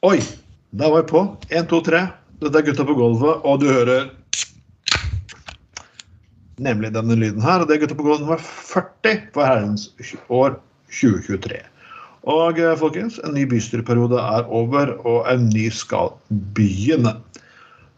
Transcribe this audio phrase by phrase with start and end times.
[0.00, 0.16] Oi,
[0.72, 1.20] da var jeg på.
[1.52, 1.98] Én, to, tre.
[2.40, 4.06] Dette er Gutta på gulvet, og du hører
[6.56, 7.60] nemlig denne lyden her.
[7.60, 9.90] Og det er Gutta på gulvet nummer 40 for herrens
[10.32, 10.56] år
[10.88, 11.60] 2023.
[12.32, 16.14] Og eh, folkens, en ny bystyreperiode er over, og en ny skal
[16.56, 17.18] begynne.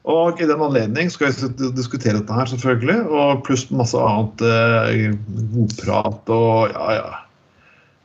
[0.02, 5.12] Og i den anledning skal vi diskutere dette her, selvfølgelig, og pluss masse annet eh,
[5.54, 7.21] godprat og ja, ja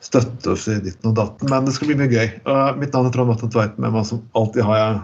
[0.04, 2.28] støtte oss i ditten og datten, men det skal bli mye gøy.
[2.48, 5.00] Uh, mitt navn er Trond Atten Tveiten, med meg som alltid har jeg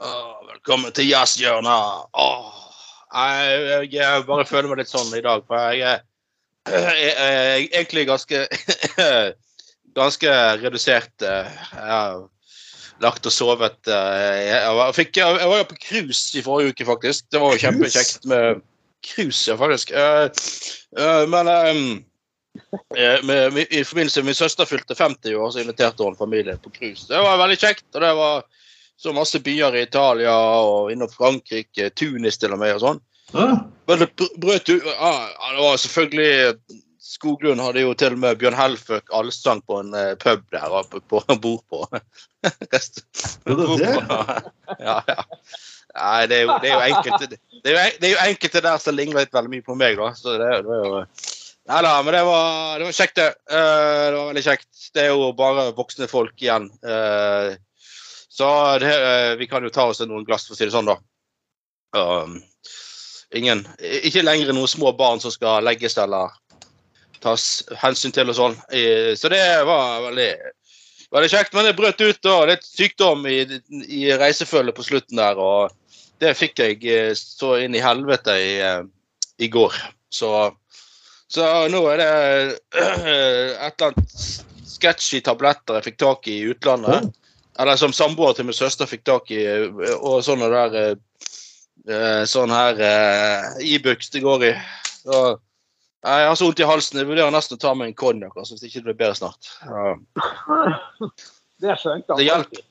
[0.00, 2.06] Åh, velkommen til jazzhjørnet.
[2.16, 2.48] Oh,
[3.12, 6.00] jeg, jeg, bare føler meg litt sånn i dag, for jeg
[6.70, 8.44] jeg er egentlig ganske
[10.00, 11.12] ganske redusert.
[11.22, 12.28] eh, Jeg har
[13.02, 13.78] lagt og sovet.
[13.88, 17.26] eh, Jeg fikk, jeg var jo på cruise i forrige uke, faktisk.
[17.32, 18.62] Det var jo kjempekjekt med
[19.04, 19.90] cruise, ja, faktisk.
[19.90, 20.30] Eh,
[21.28, 21.48] Men
[23.24, 26.72] med, med, i forbindelse med min søster fylte 50 år, så inviterte hun familien på
[26.74, 27.06] cruise.
[27.08, 27.86] Det var veldig kjekt.
[27.94, 28.42] og det var
[29.00, 33.00] så masse byer i Italia og innom Frankrike, Tunis til og med og sånn.
[33.32, 34.10] ah, Men det
[34.42, 36.54] brøt ah, ja, Det var selvfølgelig
[37.10, 41.00] Skoglund hadde jo til og med Bjørn Helføk allsang på en eh, pub der oppe
[41.10, 41.80] på bord på.
[42.72, 43.02] Rest-
[43.48, 43.96] det det.
[44.86, 45.24] ja, ja.
[45.96, 48.62] Nei, det er jo, det er jo enkelte det er jo, det er jo enkelte
[48.62, 50.12] der som ligner litt veldig mye på meg, da.
[50.14, 51.00] Så det, det er jo
[51.68, 53.28] Nei da, men det var, det var kjekt, det.
[53.52, 54.68] Uh, det var veldig kjekt.
[54.94, 56.70] Det er jo bare voksne folk igjen.
[56.80, 57.52] Uh,
[58.30, 58.48] så
[58.80, 60.96] det, uh, vi kan jo ta oss noen glass, for å si det sånn, da.
[61.90, 62.38] Um,
[63.34, 66.30] ingen Ikke lenger noen små barn som skal legges eller
[67.20, 68.54] tas hensyn til og sånn.
[69.18, 70.30] Så det var veldig,
[71.12, 71.52] veldig kjekt.
[71.52, 73.42] Men det brøt ut da litt sykdom i,
[73.84, 75.74] i reisefølget på slutten der, og
[76.22, 78.54] det fikk jeg så inn i helvete i,
[79.44, 79.76] i går.
[80.08, 80.30] Så,
[81.30, 82.12] så nå er det
[82.74, 84.14] eh, et eller annet
[84.66, 87.12] sketchy tabletter jeg fikk tak i i utlandet.
[87.60, 90.96] Eller som samboer til min søster fikk tak i, eh, og sånne der eh,
[92.28, 94.50] Sånn her uh, Ibux det går i.
[95.00, 95.20] Så,
[96.04, 96.98] jeg har så vondt i halsen.
[97.00, 99.48] Jeg vurderer nesten å ta meg en konjakk altså, hvis ikke det blir bedre snart.
[99.64, 99.94] Ja,
[101.60, 102.62] Det skjønte Det hjelper.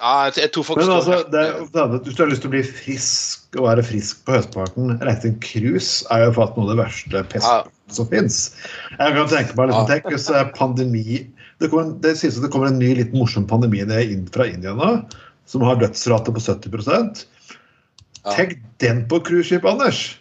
[0.00, 2.62] ja jeg, tror faktisk Men altså, det, det, hvis du har lyst til å bli
[2.68, 6.78] frisk og være frisk på høstparten, reise en cruise er jo faktisk noe av det
[6.84, 8.54] verste ja, pesten som fins.
[8.98, 9.86] Jeg kan tenke meg liksom, Ja.
[9.94, 11.26] tenk hvis eh, pandemi
[11.60, 14.44] Det, kommer, det sies at det kommer en ny litt morsom pandemi ned inn fra
[14.46, 14.90] India nå,
[15.48, 17.24] som har dødsrate på 70
[18.26, 18.32] Ja.
[18.34, 20.18] Tenk den på cruiseskip, Anders!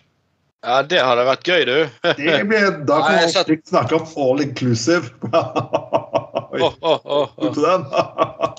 [0.65, 1.75] ja, det hadde vært gøy, du.
[2.17, 5.11] Det blir, da kan vi satt- snakke om all inclusive.
[5.29, 7.59] Oi, oh, oh, oh, åh.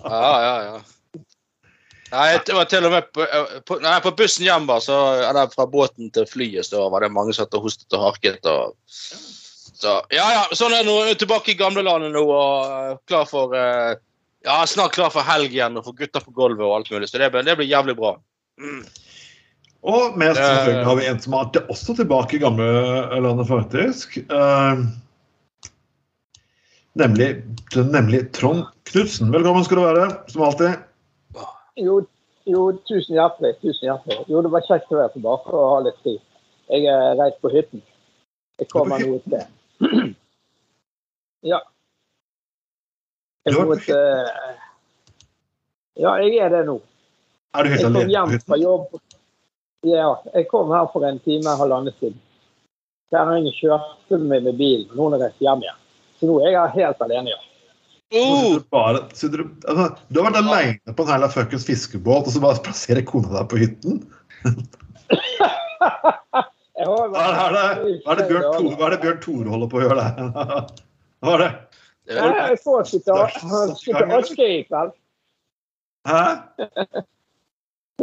[0.05, 0.77] Ja, ja, ja.
[2.13, 4.99] Nei, det var til og med på, eh, på, nei, på bussen hjem, var så,
[5.27, 8.47] eller fra båten til flyet, så var det mange som satt og hostet og harket.
[8.47, 8.77] Og,
[9.77, 11.17] så, ja, ja, sånn er det nå.
[11.19, 13.97] Tilbake i gamlelandet nå og eh, klar for eh,
[14.47, 17.09] Ja, snart klar for helg igjen og for gutter på gulvet og alt mulig.
[17.11, 18.15] Så det, det blir jævlig bra.
[18.63, 18.85] Mm.
[19.87, 20.47] Og mest Eh.
[20.47, 24.19] selvfølgelig har vi en som er også tilbake i gamlelandet, faktisk.
[24.31, 24.87] Uh,
[26.95, 27.43] nemlig,
[27.75, 29.35] nemlig Trond Knutsen.
[29.35, 30.79] Velkommen skal du være, som alltid.
[31.77, 32.01] Jo,
[32.49, 33.57] jo, tusen hjertelig.
[33.61, 34.25] Tusen hjertelig.
[34.31, 36.17] Jo, det var kjekt å være tilbake og ha litt fri.
[36.73, 37.83] Jeg er reist på hytten.
[38.59, 40.15] Jeg kommer nå ut sted.
[41.47, 41.61] Ja.
[43.47, 44.55] Jeg Du må et eh,
[46.03, 46.81] Ja, jeg er det nå.
[47.55, 48.97] Er du helt alene på fra jobb.
[49.87, 52.19] Ja, jeg kom her for en time halvannen siden.
[53.13, 54.89] Kjerringen kjørte meg med bilen.
[54.91, 55.85] Nå har jeg reist hjem igjen.
[56.19, 57.46] Så nå er jeg helt alene, ja.
[58.13, 62.29] Så sitter du Bare, du, altså, du har vært aleine på en hel fuckings fiskebåt,
[62.29, 64.03] og så bare plasserer kona deg på hytten?
[66.77, 67.63] Hva er det,
[68.05, 70.11] hva er det, Bjørn, Tore, hva er det Bjørn Tore holder på å gjøre der?
[71.25, 71.51] Hva er det?
[72.13, 73.23] Nei, Jeg får sitte og
[74.19, 74.93] Askøy i kveld.
[76.07, 76.21] Hæ?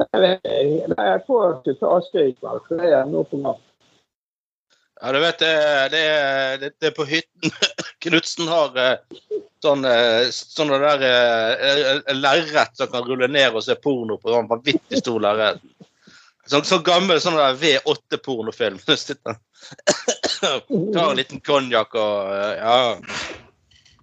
[0.01, 3.61] Nei, jeg får ikke Askøy i kveld, for det er noe på natt.
[5.03, 5.53] Ja, du vet, det,
[5.94, 6.03] det,
[6.61, 7.53] det, det er på hytten
[8.03, 9.19] Knutsen har eh,
[9.63, 14.33] sånn, eh, sånne der eh, lerret som kan rulle ned og se porno på.
[14.33, 15.63] Sånn vanvittig stor lerret.
[16.51, 18.81] Sånn, så, gammel sånn der V8-pornofilm.
[18.83, 19.39] Sitter.
[20.44, 22.77] Tar en liten konjakk og ja.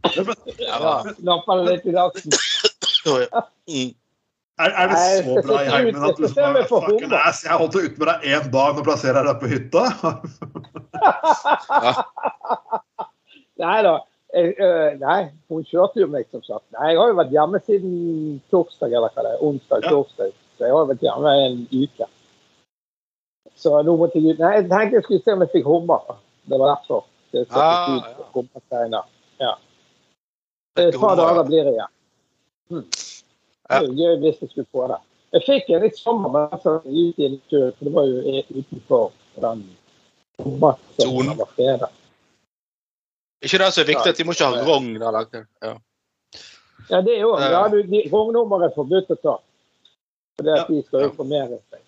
[0.01, 2.33] Ja, Napper det litt i dassen.
[3.69, 3.91] Mm.
[4.61, 6.25] Er, er det så bra i heimen at du
[7.17, 9.83] ass, jeg holdt ut med deg én dag, nå plasserer deg på hytta?
[13.61, 13.99] Nei da.
[14.31, 15.21] Jeg, øh, nei,
[15.51, 16.65] hun kjørte jo meg, som sagt.
[16.77, 17.95] Nei, jeg har jo vært hjemme siden
[18.53, 19.43] torsdag, eller hva det er.
[19.43, 19.91] Onsdag, Ja.
[19.91, 20.33] torsdag.
[20.57, 22.07] Så jeg har vært hjemme en uke.
[23.57, 24.39] Så nå måtte jeg ut.
[24.39, 26.17] Nei, jeg tenkte jeg skulle se om jeg fikk hummer.
[26.49, 27.05] Det var derfor.
[27.33, 28.05] Det så Ah, ut
[28.93, 29.03] ja.
[29.41, 29.55] Ja.
[30.77, 31.93] Et par dager blir det igjen.
[32.71, 32.87] Hm.
[32.91, 34.99] Det er jo gøy hvis jeg skulle få det.
[35.33, 38.43] Jeg fikk en litt sommer, men altså, ute i en tur, for det var jo
[38.51, 39.65] utenfor den
[40.99, 41.37] Sonen.
[43.41, 45.47] Ikke det som er viktig, at de må ikke ha rogn der.
[45.65, 45.77] Ja.
[46.91, 49.37] Ja, det er jo, ja, du, de, er forbudt å ta.
[50.37, 51.83] For det at de skal informere seg.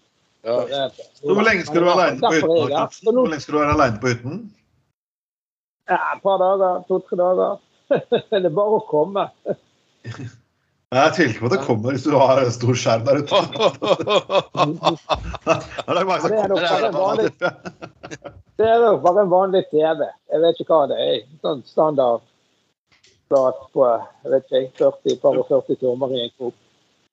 [0.46, 0.88] Ja.
[1.22, 3.08] Hvor lenge skal du være aleine på hytten?
[3.08, 4.38] Hvor lenge skal du være alene på hytten?
[5.90, 7.58] Ja, et par dager, to-tre dager.
[8.30, 9.26] det er bare å komme.
[10.92, 13.38] Jeg tviler ikke på at det kommer hvis du har en stor skjerm der ute.
[18.60, 20.04] Det er nok bare en vanlig, TV.
[20.04, 21.22] Jeg vet ikke hva det er.
[21.40, 22.20] Sånn standard
[23.32, 26.58] flat på jeg vet ikke, 40, par og 40 tommer i en krok.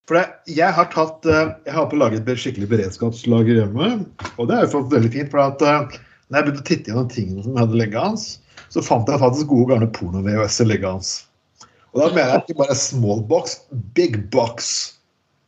[0.09, 0.25] For det,
[0.57, 3.89] jeg har tatt eh, Jeg har på laget et skikkelig beredskapslager hjemme.
[4.35, 5.31] Og det har jo fått veldig fint.
[5.31, 5.97] For at eh,
[6.27, 8.27] når jeg begynte å titte gjennom tingene som jeg hadde hans,
[8.73, 11.28] så fant jeg faktisk gode gamle porno-VHS-er liggende.
[11.93, 13.59] Og da mener jeg ikke bare small box,
[13.97, 14.93] big box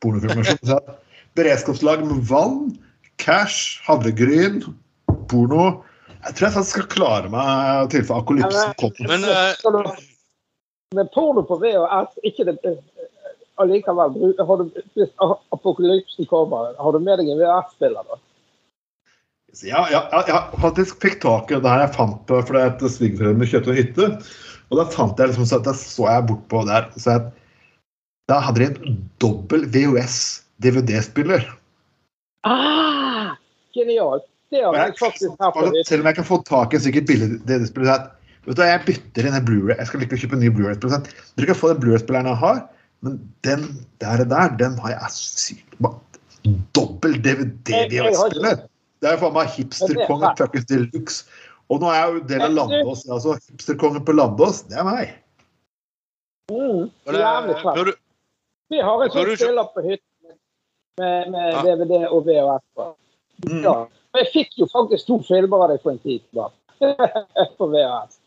[0.02, 0.80] pornofilmer.
[1.38, 2.72] Beredskapslag med vann,
[3.22, 4.64] cash, havregryn,
[5.30, 5.84] porno.
[6.22, 9.14] Jeg tror jeg skal klare meg i tilfelle akolypsen kommer.
[9.14, 9.78] Men eh, Skal
[10.98, 12.82] Men porno på VHS, ikke det eh,
[13.62, 15.14] allikevel har du, Hvis
[15.54, 18.20] apokalypsen kommer, har du med deg en VHS-spiller da?
[19.54, 22.92] Så Ja, ja, ja, jeg faktisk fikk tak i det her jeg fant på fordi
[22.94, 24.08] svigerforeldrene kjøpte en hytte.
[24.72, 27.32] Og da fant jeg liksom så da så jeg bortpå der så at
[28.32, 31.44] Da hadde de en dobbel VHS-DVD-spiller.
[32.48, 33.36] Ah,
[33.76, 34.24] genialt!
[34.52, 35.84] Det har Og jeg faktisk her.
[35.88, 38.10] Selv om jeg kan få tak i en sikkert billig DVD-spiller
[38.46, 39.76] Vet du, Jeg bytter inn en Blu-ray.
[39.78, 41.04] Jeg skal å kjøpe en ny Blu-ray-spiller.
[41.04, 42.64] Du Dere kan få den Blu-ray-spilleren jeg har,
[43.06, 43.68] men den
[44.02, 45.78] der, der den har jeg sykt
[46.74, 48.64] Dobbel DVD-VHS-spiller!
[49.02, 51.26] Det er jo faen meg Hipster Kong og er- fuckings de luxe.
[51.72, 53.04] Og nå er jeg jo del av Landås.
[53.08, 55.12] Altså, hipsterkongen på Landås, det er meg.
[56.52, 57.92] Mm, jævlig fett.
[58.72, 60.34] Vi har en sånn spiller på hytten
[61.00, 61.62] med, med Ja.
[61.64, 62.66] DVD og VHS.
[63.48, 63.62] Mm.
[63.64, 63.76] Ja.
[64.20, 66.58] Jeg fikk jo faktisk to filmer av deg for en tid tilbake.
[67.60, 68.18] på VHS.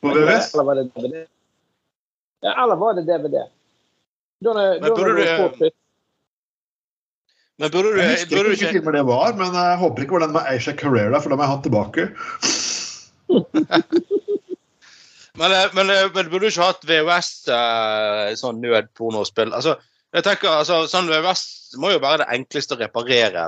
[0.00, 0.48] På VHS?
[0.54, 1.26] Eller var det DVD?
[2.46, 3.44] Ja, eller var det DVD?
[4.40, 5.70] Da, Men burde du- hytten.
[7.58, 10.12] men burde du, Jeg husker burde ikke hvilken film det var, men jeg håper ikke
[10.14, 12.04] det var den med Aisha Carrera, for da må jeg ha den tilbake.
[15.38, 19.52] Men, eh, men, eh, men burde du ikke hatt VHS eh, sånn nødpornospill?
[19.54, 19.76] Altså,
[20.16, 23.44] jeg tenker, altså, sånn VHS må jo være det enkleste å reparere.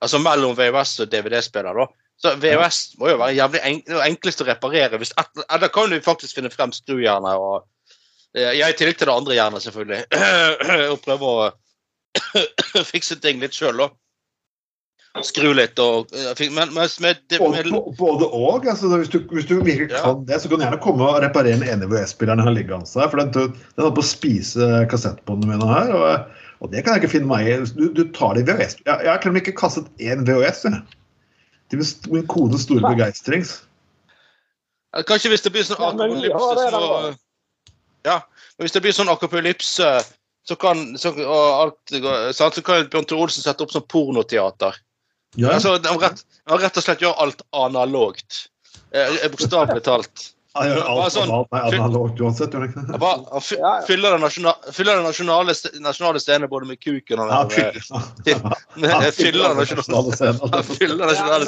[0.00, 1.88] Altså mellom VHS og DVD-spiller, da.
[2.18, 4.98] Så VHS må jo være jævlig enk det enkleste å reparere.
[4.98, 7.60] Hvis et, da kan du faktisk finne frem skrujernet og
[8.34, 10.00] eh, i tillegg til det andre jernet, selvfølgelig.
[10.94, 11.48] og prøve å
[12.92, 13.92] fikse ting litt sjøl, da.
[15.26, 18.66] Skru litt og men, Men med, Både, med, både og.
[18.66, 20.02] Altså, hvis, du, hvis du virkelig Ja.
[20.04, 23.00] kan det, så kan du gjerne komme og reparere den ene VHS-spilleren jeg har liggende
[23.00, 23.08] her.
[23.08, 27.04] For den, den holdt på å spise kassettbåndene mine her, og, og det kan jeg
[27.04, 27.56] ikke finne meg i.
[27.78, 28.78] Du, du tar det i VHS.
[28.84, 30.64] Jeg, jeg har til og med ikke kastet én VHS.
[30.68, 30.82] Jeg.
[31.68, 31.82] Til
[32.12, 33.44] min, kones store begeistring.
[35.08, 37.14] Kanskje hvis det blir sånn det så.
[38.06, 38.22] Ja,
[38.56, 39.88] men hvis det blir sånn akopalypse,
[40.48, 41.96] så kan så, og alt,
[42.32, 44.78] så kan Bjørn Thor Olsen sette opp sånn pornoteater.
[45.36, 45.52] Ja.
[45.54, 48.48] Altså, må rett, må rett og slett gjøre alt analogt.
[48.96, 50.30] Eh, Bokstavelig talt.
[50.56, 52.54] Han gjør alt sånn- analogt uansett.
[52.54, 53.00] Gjør han ikke det?
[53.68, 55.02] han fyller den nasjonale, fyller
[55.84, 60.40] nasjonale, scenet både med kuken og Ja, med, fyller- den fyller det nasjonale scenen.
[60.56, 60.64] han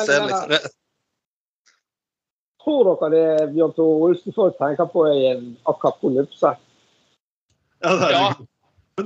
[0.05, 0.29] scenen.
[0.53, 0.77] Liksom.
[2.61, 6.53] Tror dere det Bjørn Tore Olsen folk tenker på i en akapolypse?
[7.83, 8.29] Ja, det er Ja.
[8.39, 8.47] det.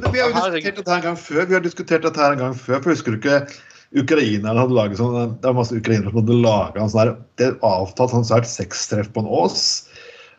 [0.02, 1.46] Men vi har jo diskutert dette her en gang før.
[1.46, 3.46] Vi har diskutert dette her en gang før, for Husker du ikke
[3.94, 7.58] ukrainerne hadde laget sånn Det var masse ukrainere som hadde laga en sånn Det er
[7.62, 9.64] avtalt sånn svært sextreff på en ås.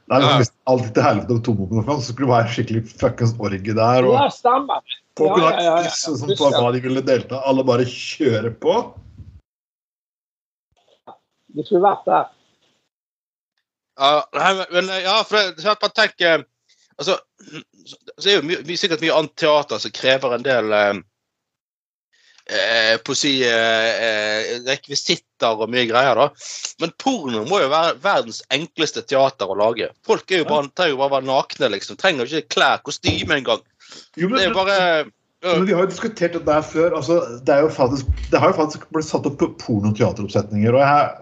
[0.06, 0.38] Det er liksom, Ja.
[0.42, 3.74] Hvis alt gikk til helvete og tombomben kom, så skulle det være skikkelig fuckings orgie
[3.74, 4.06] der.
[4.06, 4.82] Og Ja, stemmer.
[5.18, 5.90] folk ja, ja, ja, ja.
[5.90, 7.42] som Husker på hva de ville delta.
[7.46, 8.76] Alle bare kjører på.
[11.56, 12.26] Det skulle vært der.
[13.98, 16.46] Ja, men- men ja, for så at tenker
[17.00, 17.18] altså,
[18.20, 20.94] så er jo mye, sikkert mye annet teater som krever en del eh,
[22.46, 26.30] eh, på å si eh, eh, rekvisitter og mye greier, da.
[26.84, 29.92] Men porno må jo være verdens enkleste teater å lage.
[30.08, 32.00] Folk er jo bare, trenger jo bare være nakne, liksom.
[32.02, 33.64] Trenger ikke klær, kostyme engang.
[34.16, 34.80] Det er jo bare
[35.46, 36.96] men vi har jo diskutert det der før.
[36.98, 40.74] altså Det, er jo faktisk, det har jo faktisk blitt satt opp pornoteateroppsetninger.
[40.74, 41.22] og jeg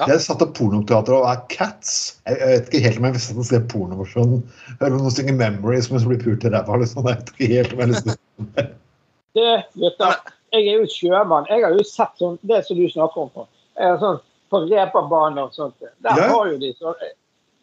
[0.00, 0.06] Ja.
[0.08, 2.16] Jeg satt opp pornoteater og er Cats.
[2.24, 4.40] Jeg, jeg vet ikke helt om jeg vil sette se pornoversjonen.
[4.80, 6.78] Hører noen synge 'Memories' mens du blir pult i ræva.
[6.80, 7.04] Liksom.
[7.04, 8.16] Jeg vet ikke helt om jeg har lyst til
[9.36, 11.46] Det, gutter, jeg er jo sjømann.
[11.48, 13.30] Jeg har jo sett sånn, det som du snakker om.
[13.30, 13.46] på.
[13.78, 14.20] Jeg er sånn,
[14.52, 15.74] på reperbaner og sånt.
[15.80, 16.28] Der Ja.
[16.28, 16.94] har jo de sånn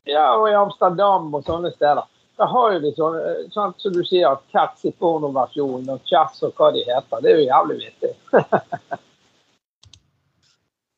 [0.05, 2.03] Ja, og i Amsterdam og sånne steder.
[2.39, 6.41] Der har jo de sånn, eh, sånn som du sier, Cats i pornoversjonen og Chats
[6.41, 7.21] og hva de heter.
[7.21, 8.15] Det er jo jævlig vittig.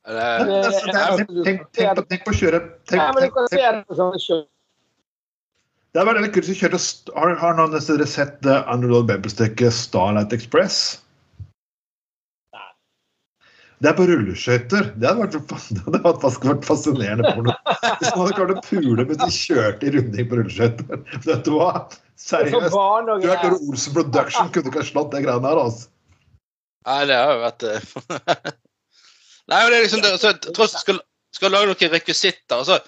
[0.07, 0.15] Eh,
[0.65, 1.62] altså, det tenk,
[2.25, 4.38] på- å kjøre det på.
[5.91, 6.79] Det er veldig kult å kjøre
[7.15, 11.00] Har, har noen av dere sett det Underdog Babel-stykket Starlight Express?
[13.82, 14.92] Det er på rulleskøyter.
[15.02, 17.56] Det hadde vært, det hadde vært fascinerende porno.
[17.98, 21.02] Hvis man hadde klart å pule mens de kjørte i runding på rulleskøyter.
[21.28, 21.72] Vet du hva?
[22.22, 22.76] Seriøst.
[22.78, 23.58] hørte greier.
[23.58, 25.90] Olsen Production kunne ikke ha slått det greiene her, altså.
[26.86, 27.90] Nei, det har jo vært eh,
[29.52, 30.98] Nei, men det er liksom det, altså, Tross skal,
[31.36, 32.80] skal lage noen rekvisitter altså,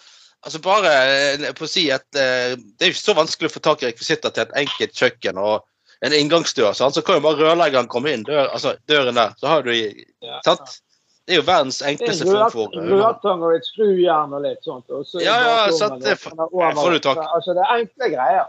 [0.41, 0.93] altså bare
[1.35, 3.83] eh, på å si at eh, Det er jo ikke så vanskelig å få tak
[3.83, 5.61] i rekvisitter til et enkelt kjøkken og
[6.03, 6.73] en inngangsdør.
[6.75, 6.97] Sant?
[6.97, 10.03] Så kan jo bare rørleggeren komme inn dør, altså, døren der, så har du i-
[10.25, 10.41] Ja.
[10.43, 10.81] sant?
[11.23, 14.65] Det er jo verdens er enkleste en form for Rødtang og et skrujern og litt
[14.67, 14.89] sånt.
[14.91, 16.73] Og så Ja, ja, så det får- over.
[16.75, 17.17] får du tak.
[17.35, 18.47] Altså, det er enkle greier.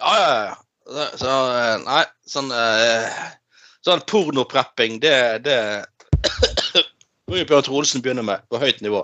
[0.00, 0.54] Ja, ja, ja.
[0.84, 3.22] Så, så eh, nei, sånn eh,
[3.84, 5.56] Sånn pornoprepping, det, det
[7.28, 9.02] må jo Bjørn Trolsen begynne med på høyt nivå.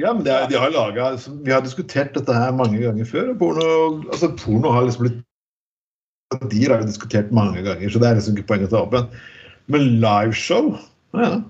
[0.00, 3.30] Ja, men det er, de har laget, Vi har diskutert dette her mange ganger før.
[3.34, 3.68] og Porno,
[4.12, 5.20] altså porno har liksom blitt
[6.50, 8.92] De har vi diskutert mange ganger, så det er liksom ikke poenget å ta opp.
[8.96, 9.08] Men,
[9.68, 10.74] men liveshow
[11.14, 11.40] ja,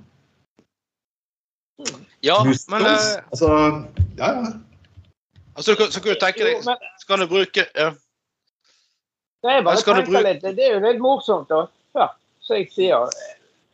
[2.20, 3.48] Ja, men musicals, eh, altså,
[4.16, 4.52] ja, ja.
[5.54, 7.90] altså, så kan du tenke deg men Så kan du bruke ja.
[9.44, 11.66] det er bare å skal du bruke- litt, det er jo litt morsomt, da.
[11.94, 12.06] Ja,
[12.40, 13.10] så jeg sier.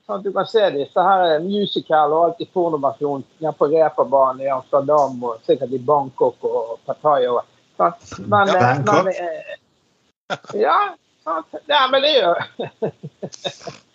[0.07, 4.43] Sånn at du kan se disse her musical og alt i pornoversjon ja, på reperbanen
[4.43, 7.45] i Amsterdam og sikkert i Bangkok og Pattaya.
[7.79, 8.19] Sant?
[8.27, 9.05] Men, Ja, eh, Bangkok.
[9.05, 10.79] men eh, Ja,
[11.23, 11.55] sant.
[11.69, 12.35] Nei, men det er jo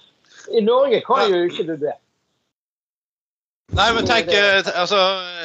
[0.52, 1.96] I Norge kan jo ikke du det.
[3.76, 5.00] Nei, men tenk eh, altså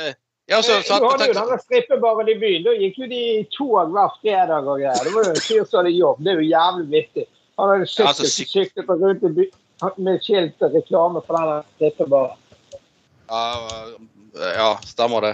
[0.04, 0.12] eh,
[0.50, 2.64] Ja, så, så, du hadde jo denne strippebaren i byen.
[2.66, 5.04] Da gikk jo de i tog hver fredag og greier.
[5.06, 6.24] Det var jo en fyr som hadde jobb.
[6.26, 7.26] Det er jo jævlig vittig.
[7.60, 11.38] Han hadde Ja, altså, syklet, syk- syklet rundt i byen med skilt og reklame for
[11.38, 12.36] denne strippebaren.
[13.30, 13.44] ja,
[14.34, 15.32] eh, ja, stemmer det.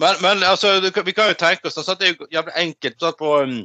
[0.00, 3.00] Men, men altså, du, vi kan jo tenke oss at det er jævlig enkelt.
[3.00, 3.58] Sånn, på, um,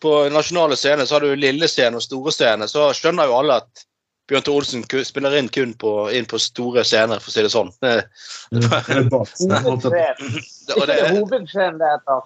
[0.00, 2.68] på nasjonale scener så har du lille scene og store scene.
[2.68, 3.87] Så skjønner jo alle at
[4.28, 7.52] Bjørn Tore Olsen spiller inn kun på, inn på store scener, for å si det
[7.52, 7.70] sånn.
[7.80, 8.04] Det-
[8.52, 9.28] Og
[10.76, 12.20] Ikke det, det hovedscenen det heter.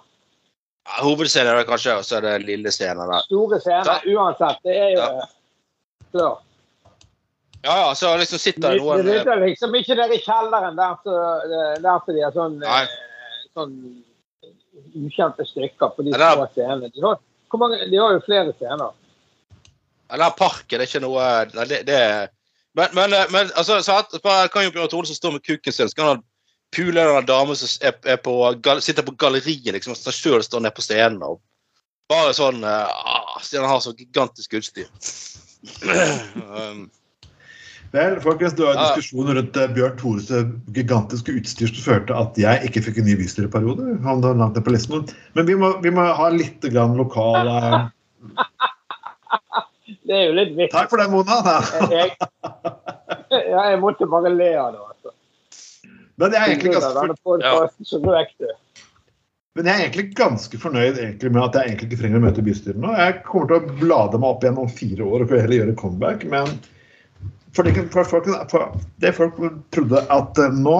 [0.83, 3.23] ja, hovedscenen er det kanskje, og så er det lille scenen der.
[3.27, 4.59] Store scener uansett.
[4.67, 5.27] Det er jo Ja.
[6.13, 6.41] klart.
[7.63, 10.95] Ja, ja, så liksom sitter Det noen det er liksom ikke der i kjelleren der
[11.05, 11.13] så,
[11.81, 12.87] der så de har sånn, eh,
[13.55, 14.03] sånn
[14.99, 16.91] ukjente stykker på de store er- små scenene.
[16.93, 17.17] De har,
[17.49, 18.91] hvor mange, de har jo flere scener.
[20.13, 22.31] Ja, parken, det er ikke noe Nei, det, det er
[22.77, 24.13] Men, men, eh, men altså, så at,
[24.53, 26.23] kan jo Bjørn Tore som står med kuken sin, så kan han
[26.73, 28.33] pule en dame som er, er på,
[28.81, 31.21] sitter på galleriet, liksom, og seg sjøl står nede på scenen.
[31.21, 31.37] Og
[32.09, 34.89] bare sånn eh, ah, Siden han har så gigantisk utstyr.
[36.41, 36.87] um,
[37.93, 40.31] Vel, folkens, det var en diskusjon rundt eh, Bjørn Tores
[40.73, 43.99] gigantiske utstyr som førte at jeg ikke fikk en ny bystyreperiode.
[44.07, 45.05] Han langt ned på listen.
[45.37, 47.53] Men vi må, vi må ha litt grann lokal
[50.13, 50.73] Det er jo litt vittig.
[50.75, 51.39] Takk for det, Mona.
[53.33, 54.81] Jeg, ja, jeg måtte bare le av det.
[54.85, 55.13] Altså.
[56.21, 57.05] Men jeg er egentlig ganske,
[58.43, 58.51] du.
[59.57, 62.43] men jeg er egentlig ganske fornøyd egentlig med at jeg egentlig ikke trenger å møte
[62.45, 62.91] bystyret nå.
[62.99, 66.27] Jeg kommer til å blade meg opp igjen om fire år og heller gjøre comeback.
[66.29, 66.53] Men
[67.57, 69.41] for det, for folk, for det folk
[69.73, 70.77] trodde at eh, nå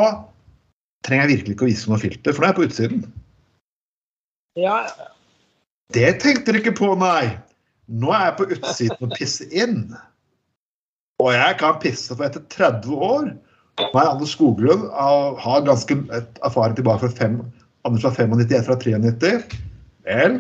[1.08, 3.04] trenger jeg virkelig ikke å vise noe filter, for nå er jeg på utsiden.
[4.62, 4.78] Ja,
[5.94, 7.34] Det tenkte dere ikke på, nei.
[7.88, 9.80] Nå er jeg på utsiden og pisser inn.
[11.24, 13.34] Og jeg kan pisse, for etter 30 år
[13.80, 15.96] Nå er Anders Skoglund og har ganske
[16.46, 17.40] erfaring tilbake fra fem,
[17.88, 19.56] Anders var 95, jeg fra 93.
[20.06, 20.36] Vel,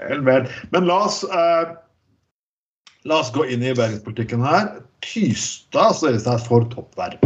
[0.00, 0.48] vel, vel.
[0.72, 1.74] Men la oss, eh,
[3.04, 4.72] la oss gå inn i bergenspolitikken her.
[5.04, 7.22] Tystad til å for toppverv.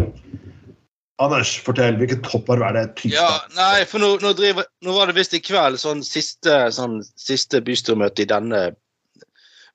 [1.22, 1.96] Anders, fortell.
[2.00, 2.84] Hvilket toppverv er det?
[3.14, 3.56] Ja, Tystad?
[3.56, 7.62] nei, for nå, nå, driver, nå var det visst i kveld sånn siste, sånn, siste
[7.64, 8.64] bystyremøte i denne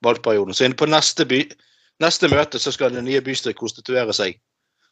[0.06, 0.54] valgperioden.
[0.54, 1.44] Så inne på neste, by,
[2.04, 4.40] neste møte så skal det nye bystyret konstituere seg.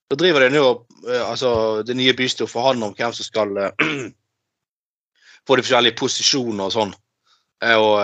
[0.08, 0.64] Så driver det nå
[1.08, 3.88] eh, altså det nye bystyret forhandler om hvem som skal eh,
[5.48, 6.94] få de forskjellige posisjoner og sånn.
[7.64, 7.98] Eh, Og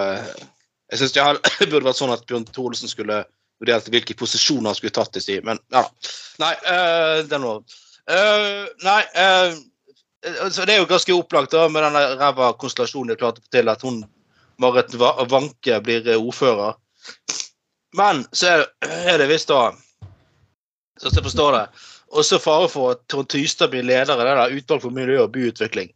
[0.93, 3.23] jeg syns det burde vært sånn at Bjørn Thoresen skulle
[3.63, 5.83] vurdert hvilke posisjoner han skulle tatt i si, men ja.
[6.43, 7.61] Nei, eh, det er noe
[8.11, 9.03] uh, Nei,
[10.23, 13.81] Uh, det er jo ganske opplagt da med den ræva konstellasjonen de klarte til at
[13.83, 13.97] hun
[14.61, 16.77] Marit Vanke blir ordfører.
[17.97, 19.73] Men så er det, visst da,
[21.01, 21.65] sånn jeg forstår det,
[22.13, 25.33] også fare for at Trond Tystad blir leder i det der utvalg for miljø og
[25.35, 25.91] byutvikling.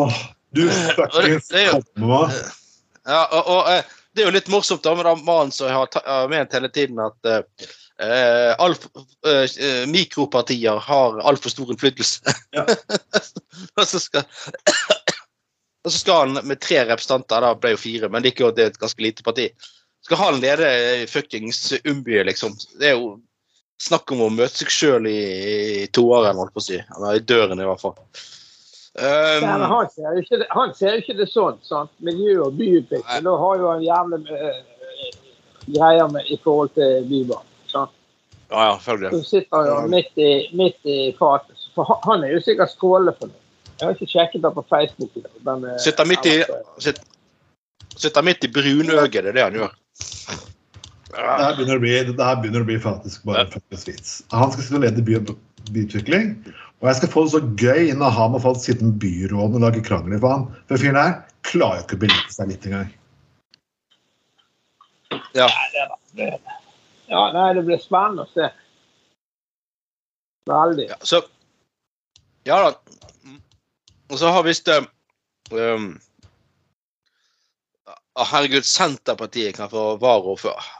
[0.00, 0.20] Åh,
[0.56, 2.38] du fuckings er kommer med
[3.08, 5.88] Ja, og, og eh, Det er jo litt morsomt da med den mannen som har
[6.04, 7.66] har ment hele tiden at uh,
[8.02, 8.52] eh,
[9.28, 12.34] eh, mikropartier har altfor stor innflytelse.
[12.56, 12.64] Ja.
[13.78, 14.24] og, så skal,
[15.84, 18.66] og så skal han med tre representanter, da ble jo fire, men like godt det
[18.66, 19.48] er et ganske lite parti,
[20.04, 22.54] skal han lede fuckings Umby, liksom.
[22.80, 23.18] Det er jo
[23.82, 25.18] snakk om å møte seg sjøl i,
[25.84, 26.78] i toeren, holdt på å si.
[26.96, 27.94] Eller i døren, i hvert fall.
[28.98, 31.58] Um, ja, han ser jo ikke det, han ser ikke det sånn.
[31.62, 31.90] sant?
[32.02, 33.22] Miljø og byutvikling.
[33.26, 34.62] Da har jo han jævlig uh,
[35.76, 37.46] greier med, i forhold til Bybanen.
[37.70, 37.92] sant?
[38.50, 41.54] ja, ja, følger Så sitter jo midt i, midt i fatet.
[41.76, 43.44] For han- han er jo sikkert strålende for noe.
[43.78, 45.10] Jeg har ikke sjekket det på Facebook.
[45.16, 46.42] i Men, eh, Sitter midt i-
[46.78, 47.04] Sitter,
[47.96, 49.74] sitter midt i brunøyet, det er det han gjør.
[51.08, 54.10] Det her begynner å bli, det her begynner å bli faktisk bare fuckings vits.
[54.34, 55.18] Han skal sitte og lede by,
[55.72, 56.34] byutvikling.
[56.78, 59.64] Og jeg skal få det så gøy når han har fått sitte med byråden og
[59.64, 60.44] lage krangler for han.
[60.70, 61.16] For fyren her
[61.48, 62.92] klarer jo ikke å belite seg litt engang.
[65.34, 65.48] Ja.
[67.08, 68.50] Ja, nei, det blir spennende å se.
[70.48, 70.90] Veldig.
[70.92, 71.22] Ja, så
[72.48, 72.76] Ja da.
[74.08, 75.88] Og så har visst um,
[78.26, 80.70] Herregud, Senterpartiet kan få varaordfører.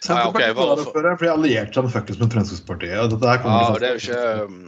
[0.00, 3.00] Senterpartiet var oppfører, for de allierte seg fuckings med Fremskrittspartiet.
[3.12, 4.20] Dette her Ja, det er jo ikke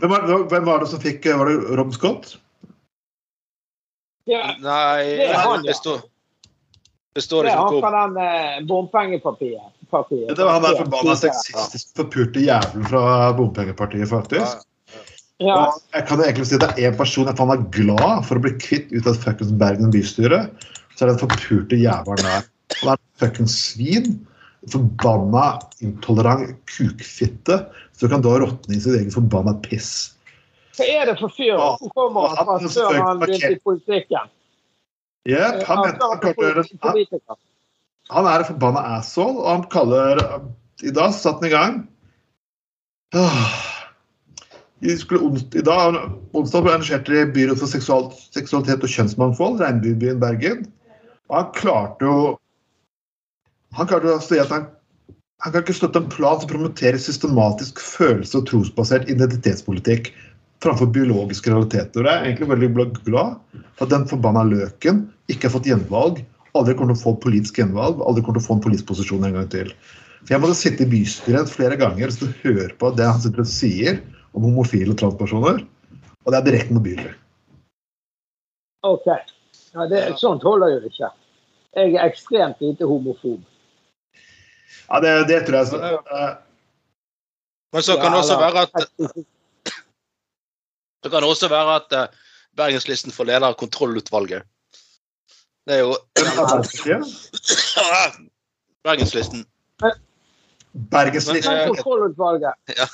[0.03, 2.35] hvem, var, hvem var det som fikk Var det Rob Scott?
[4.29, 5.71] Ja, Nei, Det er han, ja.
[5.71, 6.03] det står
[7.17, 9.65] Det står det er liksom han fra den eh, bompengepartiet.
[9.93, 14.63] Det var han der forbanna sexistisk forpurte jævelen fra bompengepartiet, faktisk.
[15.43, 17.65] Ja, Og jeg kan jo egentlig si at det er én person jeg faen er
[17.75, 20.47] glad for å bli kvitt ut av fuckings Bergen bystyre.
[20.97, 22.49] Så er det den forpurte jævelen der.
[22.81, 24.27] Han er et fuckings svin.
[24.71, 27.65] Forbanna intolerant kukfitte.
[27.93, 30.13] Så kan da råtne i sitt eget forbanna piss.
[30.77, 31.57] Hva er det for fyr?
[31.59, 34.31] Hvor kommer fra før han begynte i politikken?
[35.29, 35.63] Jepp.
[35.69, 37.37] han, Han mente han, klarte, å gjøre det.
[38.11, 40.23] han er en forbanna asshole, og han kaller
[40.83, 41.77] I dag satte han i gang.
[44.83, 45.99] I, skulle, I dag,
[46.35, 50.65] onsdag ble de Byrådet for seksual, seksualitet og kjønnsmangfold, Regnbuebyen Bergen.
[51.33, 52.17] Han klarte jo
[53.73, 54.67] Han klarte å si at han,
[55.41, 60.11] han kan ikke støtte en plan som promoterer systematisk følelse- og trosbasert identitetspolitikk
[60.63, 62.05] framfor biologiske realiteter.
[62.05, 62.69] Og Jeg er egentlig veldig
[63.09, 63.41] glad
[63.79, 66.21] for at den forbanna løken ikke har fått gjenvalg.
[66.53, 69.25] Aldri kommer til å få politisk gjenvalg, aldri kommer til å få en politisk posisjon
[69.25, 69.73] en gang til.
[70.23, 73.51] For Jeg måtte sitte i bystyret flere ganger og høre på det han sitter og
[73.51, 74.03] sier
[74.37, 75.65] om homofile transpersoner.
[76.23, 77.17] Og det er direkte motbydelig.
[78.87, 79.09] OK.
[79.73, 81.09] Ja, det, sånt holder jo ikke.
[81.77, 83.41] Jeg er ekstremt lite homofob.
[84.89, 86.33] Ja, det, det tror jeg så, eh,
[87.73, 88.73] Men så kan det også være at
[91.03, 92.07] Det kan også være at eh,
[92.57, 94.43] Bergenslisten får leder av kontrollutvalget.
[95.67, 95.95] Det er jo
[98.85, 99.47] Bergenslisten.
[100.93, 101.53] Bergenslisten.
[101.53, 102.55] Eh, Kontrollutvalget.
[102.77, 102.87] Ja.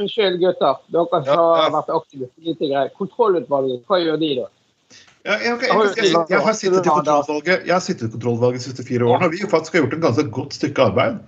[0.00, 0.74] Unnskyld, gutter.
[0.92, 1.62] Dere som Ja, ja.
[1.64, 2.88] har vært aktive politikere.
[2.98, 4.46] Kontrollutvalget, hva gjør de da?
[5.28, 8.62] Ja, jeg, jeg, jeg, jeg, jeg, har sittet i kontrollvalget, jeg har sittet i kontrollvalget
[8.62, 11.18] de siste fire årene, og vi faktisk har gjort en ganske godt stykke arbeid.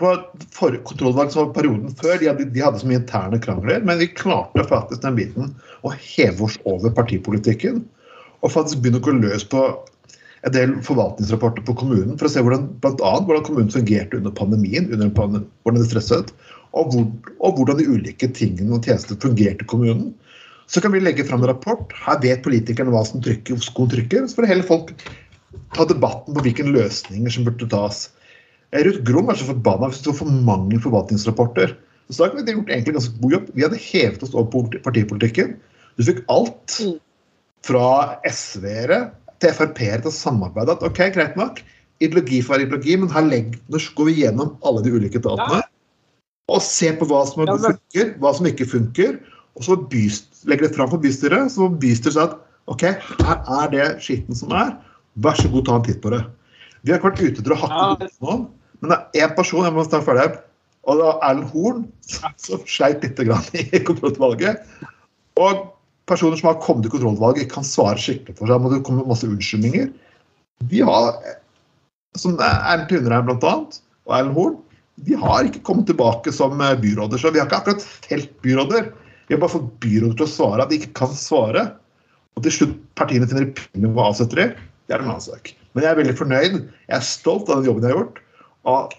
[0.00, 0.22] For,
[0.52, 4.00] for kontrollvalget som var perioden før, de hadde, de hadde så mye interne krangler, men
[4.00, 5.52] vi klarte faktisk den biten
[5.84, 7.84] å heve oss over partipolitikken.
[8.44, 9.62] Og faktisk begynne å gå løs på
[10.46, 14.34] en del forvaltningsrapporter på kommunen for å se hvordan, blant annet, hvordan kommunen fungerte under
[14.36, 16.32] pandemien, under pandemien hvordan det stresset,
[16.76, 17.08] og, hvor,
[17.40, 20.12] og hvordan de ulike tingene og tjenestene fungerte i kommunen.
[20.66, 21.92] Så kan vi legge fram en rapport.
[22.06, 24.26] Her vet politikerne hva som trykker, hvor skoen trykker.
[24.26, 24.92] Så får heller folk
[25.76, 28.08] ta debatten på hvilke løsninger som burde tas.
[28.72, 31.76] Eh, Ruth Grom er så forbanna hvis det var for mange forvaltningsrapporter.
[32.10, 33.46] Så da hadde vi gjort egentlig ganske god jobb.
[33.54, 35.56] Vi hadde hevet oss opp på partipolitikken.
[35.98, 36.98] Du fikk alt Mm.
[37.66, 40.76] fra SV-ere til Frp-ere til å samarbeide.
[40.76, 41.62] At ok, greit nok,
[42.00, 45.62] ideologi for ideologi, men her legg, nå går vi gjennom alle de ulike etatene.
[46.48, 49.18] Og ser på hva som funker, hva som ikke funker.
[49.56, 52.34] Og så byst, legger det fram for bystyret, så må bystyret si at
[52.70, 52.82] OK,
[53.22, 54.74] her er det skitten som er.
[55.24, 56.24] Vær så god, ta en titt på det.
[56.82, 58.10] Vi har ikke vært ute etter å hakke Ja.
[58.26, 58.42] noen,
[58.80, 60.34] men det er én person jeg må ta ferdig her,
[60.86, 61.80] og det var Erlend Horn
[62.36, 64.60] som sleit litt grann i kontrollutvalget.
[65.40, 65.64] Og
[66.06, 68.60] personer som har kommet i kontrollutvalget, kan svare skikkelig for seg.
[68.62, 69.88] Må det komme masse unnskyldninger.
[70.70, 71.16] De har,
[72.16, 72.92] som Erlend
[73.26, 74.60] blant annet, og Erlend Horn,
[75.06, 77.18] de har ikke kommet tilbake som byråder.
[77.18, 78.92] Så vi har ikke akkurat felt byråder.
[79.26, 81.66] Vi har bare fått byrådet til å svare at de ikke kan svare.
[82.36, 84.46] Og til slutt partiene finner pinne hva avsetter de.
[84.86, 85.54] Det er en annen sak.
[85.74, 86.58] Men jeg er veldig fornøyd.
[86.86, 88.20] Jeg er stolt av den jobben jeg har gjort.
[88.70, 88.96] Og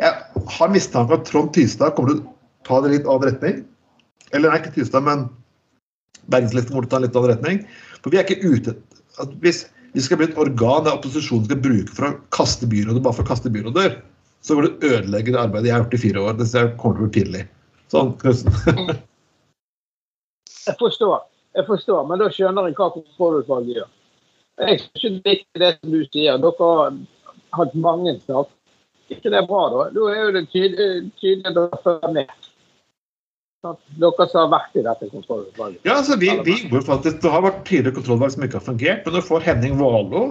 [0.00, 2.34] jeg har mistanke om at Trond Tystad kommer til å
[2.68, 3.62] ta det litt annen retning.
[4.34, 5.26] Eller nei, ikke Tystad, men
[6.32, 7.62] Bergenslisten kommer til å ta en litt annen retning.
[8.00, 8.76] For vi er ikke ute
[9.22, 13.02] at Hvis vi skal bli et organ der opposisjonen skal bruke for å kaste byrådet
[13.04, 14.00] bare for å kaste byråder,
[14.42, 16.38] så vil det ødelegge det arbeidet jeg har gjort i fire år.
[16.40, 17.44] Det kommer til å bli pinlig.
[17.94, 18.96] Sånn, Knutsen.
[20.64, 23.90] Jeg forstår, jeg forstår, men da skjønner jeg hva kontrollutvalget gjør.
[24.64, 26.40] Jeg skjønner ikke det som du sier.
[26.44, 26.96] Dere har
[27.58, 28.52] hatt mange saker.
[29.12, 29.86] ikke det er bra, da?
[29.94, 30.88] Da er jo det tydelig,
[31.20, 32.34] tydelig dere følger med.
[33.64, 35.80] Dere som har vært i dette kontrollutvalget.
[35.86, 39.16] Ja, altså vi, vi faktisk, Det har vært tidligere kontrollvalg som ikke har fungert, men
[39.16, 40.26] du får Henning Valo,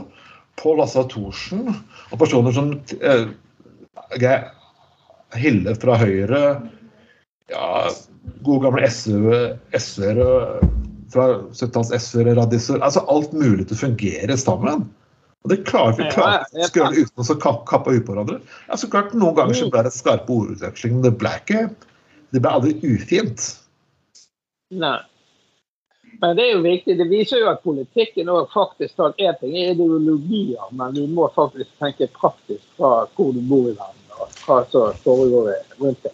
[0.62, 3.26] Pål Assa Thorsen og personer som eh,
[5.42, 6.44] Hille fra Høyre,
[7.52, 7.92] ja,
[8.46, 10.28] gode gamle SV-ere
[11.14, 14.86] fra 70-talls SV-ere, radiser Altså alt mulig til å fungere sammen.
[15.44, 16.68] Og det klarer vi klarer ja, ja.
[16.70, 18.40] skal gjøre det uten å så kappe ut på hverandre.
[18.70, 21.66] Ja, så klart Noen ganger så ble det skarpe ordutveksling, men det ble ikke
[22.34, 23.44] det ble aldri ufint.
[24.74, 24.98] Nei.
[26.22, 26.96] Men det er jo viktig.
[26.98, 31.28] Det viser jo at politikken òg faktisk tar én ting er ideologier, men vi må
[31.36, 34.03] faktisk tenke praktisk fra hvor du bor i verden,
[34.44, 36.14] hva som foregår rundt det.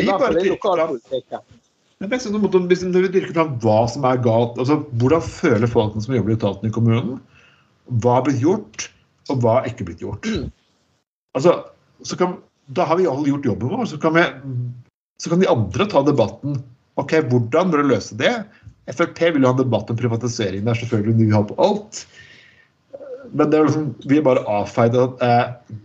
[0.00, 1.44] I hvert fall i lokalpolitikken.
[2.02, 5.70] Men det er sånn, måte, hvis dyrker fram hva som er galt, altså hvordan føler
[5.70, 7.20] folkene som jobber i etaten i kommunen?
[8.02, 8.88] Hva er blitt gjort,
[9.30, 10.26] og hva er ikke blitt gjort?
[11.38, 11.60] Altså,
[12.02, 12.40] så kan,
[12.74, 13.86] Da har vi alle gjort jobben vår.
[13.90, 14.24] Så kan, vi,
[15.22, 16.58] så kan de andre ta debatten.
[17.00, 18.34] Ok, Hvordan bør du løse det?
[18.90, 20.64] Frp vil jo ha en debatt om privatisering.
[20.64, 22.02] Det er selvfølgelig vil ha på alt.
[23.30, 25.76] Men det er liksom, vi bare avfeide at eh,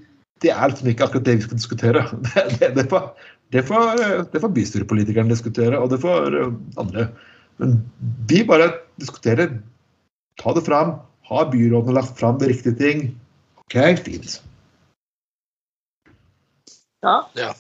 [0.43, 2.04] det er liksom ikke akkurat det vi skal diskutere.
[2.36, 3.10] Det, det, det, får,
[3.56, 4.02] det, får,
[4.41, 7.08] får bystyrepolitikerne diskutere, og det får eh, andre.
[7.62, 7.80] Men
[8.30, 8.71] vi bare
[9.02, 9.56] diskuterer.
[10.38, 10.97] Ta det fram.
[11.28, 13.08] Har byrådene lagt fram de riktige ting?
[13.63, 14.38] OK, fint.
[17.02, 17.54] Ja.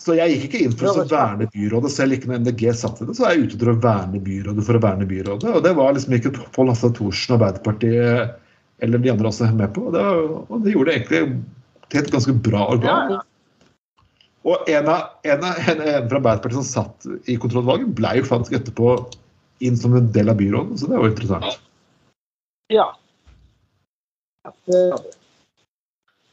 [0.00, 3.14] Så jeg gikk ikke inn for å verne byrådet, selv ikke når MDG satte det.
[3.18, 5.54] Så er jeg ute etter å verne byrådet for å verne byrådet.
[5.58, 8.38] Og det var liksom ikke Pål Hasse Thorsen, Arbeiderpartiet
[8.80, 9.88] eller de andre også med på.
[9.90, 10.04] Og det,
[10.48, 11.42] og det gjorde det egentlig
[11.90, 13.16] til et ganske bra organ.
[13.16, 13.20] ja.
[14.48, 18.28] Og en av, en, av, en, en fra Arbeiderpartiet som satt i kontrollvalget, ble jo
[18.28, 18.94] faktisk etterpå
[19.60, 21.60] inn som en del av byrådet, så det var jo interessant.
[22.72, 22.86] ja.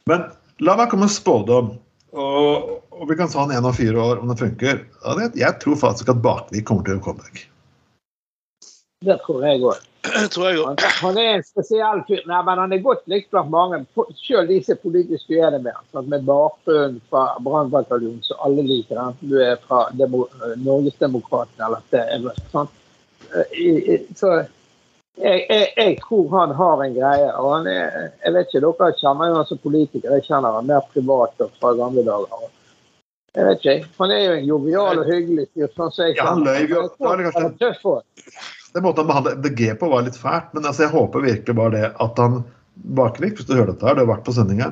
[0.08, 0.24] Men
[0.64, 1.74] la meg komme med spådom.
[2.16, 4.80] Og, og vi kan ta en én av fire år om det funker.
[5.36, 7.44] Jeg tror faktisk at Bakvik kommer til å komme back.
[9.04, 9.84] Det tror jeg òg.
[10.68, 12.22] Han, han er en spesiell fyr.
[12.26, 13.80] Nei, men han er godt likt blant mange.
[14.22, 16.06] Selv de som er politisk uenige med ham.
[16.08, 19.16] Med bakgrunn fra brannbataljonen, så alle liker han.
[19.20, 20.24] Du er fra demo,
[20.64, 22.34] Norgesdemokratene eller det.
[22.54, 22.70] Sant?
[23.34, 24.32] Eh, Så
[25.18, 27.30] jeg, jeg, jeg tror han har en greie.
[27.34, 30.14] og han er, Jeg vet ikke, Dere kjenner jo han som politiker.
[30.16, 32.46] Jeg kjenner han mer privat og fra gamle dager.
[33.36, 35.68] Jeg vet ikke, Han er jo en jovial og hyggelig fyr.
[35.76, 38.00] sånn som jeg Ja, han kjenner løy jo.
[38.72, 41.74] Den måten han behandla MDG på, var litt fælt, men altså, jeg håper virkelig bare
[41.74, 42.42] det at han
[42.98, 44.68] Bakvik, hvis du hører dette her, du har vært på sendinga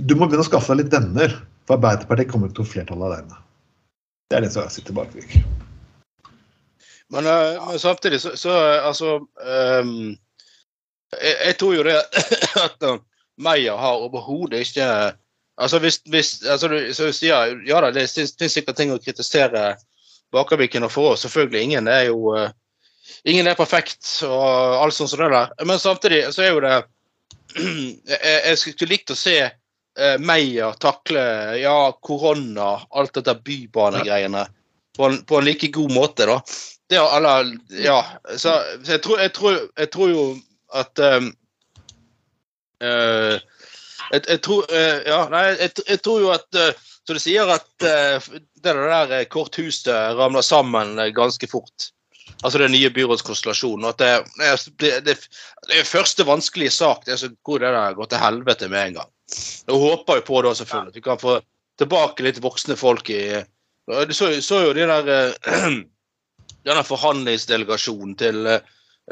[0.00, 1.34] Du må begynne å skaffe deg litt venner,
[1.68, 3.40] for Arbeiderpartiet kommer ikke til å flertall alene.
[4.30, 5.36] Det er det som sitter Bakvik.
[7.10, 9.94] Men, eh, men samtidig så, så eh, altså um,
[11.18, 11.96] jeg, jeg tror jo det
[12.64, 13.00] at uh,
[13.40, 14.86] Meyer har overhodet ikke
[15.60, 19.74] Altså hvis, hvis altså, du, sier, Ja da, det finnes sikkert ting å kritisere
[20.32, 21.24] Bakerviken og for oss.
[21.26, 21.60] Selvfølgelig.
[21.66, 22.52] Ingen er jo eh,
[23.24, 25.52] Ingen er perfekt og alt sånt som det der.
[25.66, 26.76] Men samtidig så er jo det
[28.10, 31.22] Jeg, skulle likt å se eh, Meyer takle
[31.60, 34.44] ja, korona, alt dette bybanegreiene,
[34.96, 36.38] på en, på en like god måte, da.
[36.90, 38.04] Det eller, Ja.
[38.30, 40.24] Så, så jeg, tror, jeg, tror, jeg tror jo
[40.74, 41.30] at um,
[42.82, 43.36] uh,
[44.10, 46.70] jeg, jeg tror uh, Ja, nei, jeg, tror jo at uh,
[47.06, 51.90] Så du sier at det der korthuset ramler sammen ganske fort.
[52.42, 53.84] Altså den nye byrådskonstellasjonen.
[53.90, 54.24] At det,
[54.80, 55.16] det, det,
[55.68, 57.04] det er første vanskelige sak.
[57.04, 59.10] Det er så hvor det der går til helvete med en gang.
[59.68, 61.38] Jeg håper jo på da selvfølgelig at vi kan få
[61.80, 63.22] tilbake litt voksne folk i
[63.90, 65.68] Du så, så jo de der eh,
[66.68, 68.58] denne forhandlingsdelegasjonen til uh,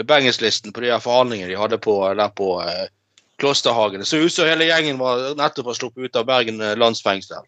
[0.06, 2.50] Bergenslisten på de her forhandlingene de hadde på, der på
[3.40, 4.00] Klosterhagen.
[4.00, 7.42] Det så ut som hele gjengen var nettopp var sluppet ut av Bergen landsfengsel.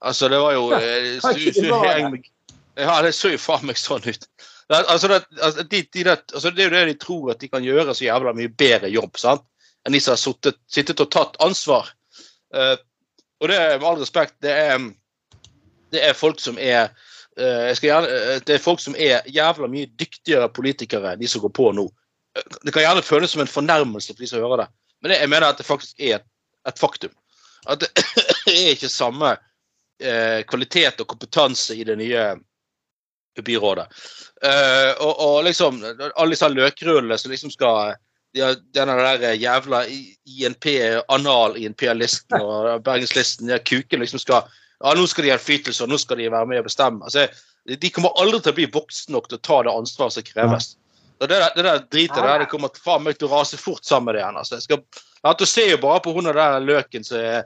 [0.00, 0.80] Altså, det var jo uh,
[1.22, 2.22] Har så, så, så,
[2.78, 4.26] Ja, det så jo faen meg sånn ut.
[4.68, 8.34] Altså, altså, altså, det er jo det de tror at de kan gjøre så jævla
[8.36, 9.46] mye bedre jobb sant?
[9.86, 11.86] enn de som har suttet, sittet og tatt ansvar.
[12.54, 12.76] Uh,
[13.40, 14.82] og det er med all respekt, det er,
[15.94, 16.90] det er folk som er
[17.38, 21.54] uh, gjerne, eh, Det er folk som er jævla mye dyktigere politikere de som går
[21.56, 21.86] på nå.
[22.64, 24.68] Det kan gjerne føles som en fornærmelse for de som hører det,
[25.00, 26.26] men det, jeg mener at det faktisk er et,
[26.68, 27.14] et faktum.
[27.66, 27.88] At det
[28.52, 32.26] er ikke samme uh, kvalitet og kompetanse i det nye
[33.46, 33.86] byrådet.
[34.44, 37.96] Uh, og, og liksom alle disse løkrullene som liksom skal
[38.36, 40.68] ja, denne der jævla INP,
[41.08, 44.48] anal-INP-listen og Bergenslisten, de kuken liksom skal
[44.78, 47.02] ja, nå skal de ha innflytelse, og nå skal de være med og bestemme.
[47.08, 47.26] Altså,
[47.68, 50.68] de kommer aldri til å bli voksne nok til å ta det ansvaret som kreves.
[51.18, 53.82] Og det, der, det der dritet der, det kommer faen meg til å rase fort
[53.86, 54.38] sammen med det igjen.
[54.38, 54.58] Altså.
[54.58, 57.40] Jeg skal, ja, du ser jo bare på hun der løken som er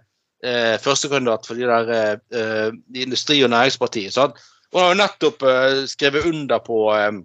[0.44, 2.68] eh, førstekandidat for de der eh,
[3.00, 4.12] Industri- og Næringspartiet.
[4.12, 4.42] Sant?
[4.72, 7.20] Hun har jo nettopp uh, skrevet under på um,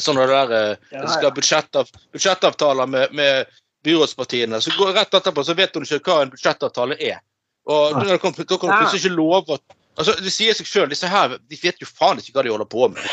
[0.00, 1.12] sånne der uh, Ja, ja.
[1.12, 3.52] skal budsjettav, budsjettavtaler med, med
[3.84, 4.60] byrådspartiene.
[4.64, 7.20] Så går rett etterpå så vet hun ikke hva en budsjettavtale er.
[7.68, 11.38] Og da kan, hun plutselig ikke love at altså, Det sier seg sjøl, disse her
[11.38, 13.06] de vet jo faen ikke hva de holder på med.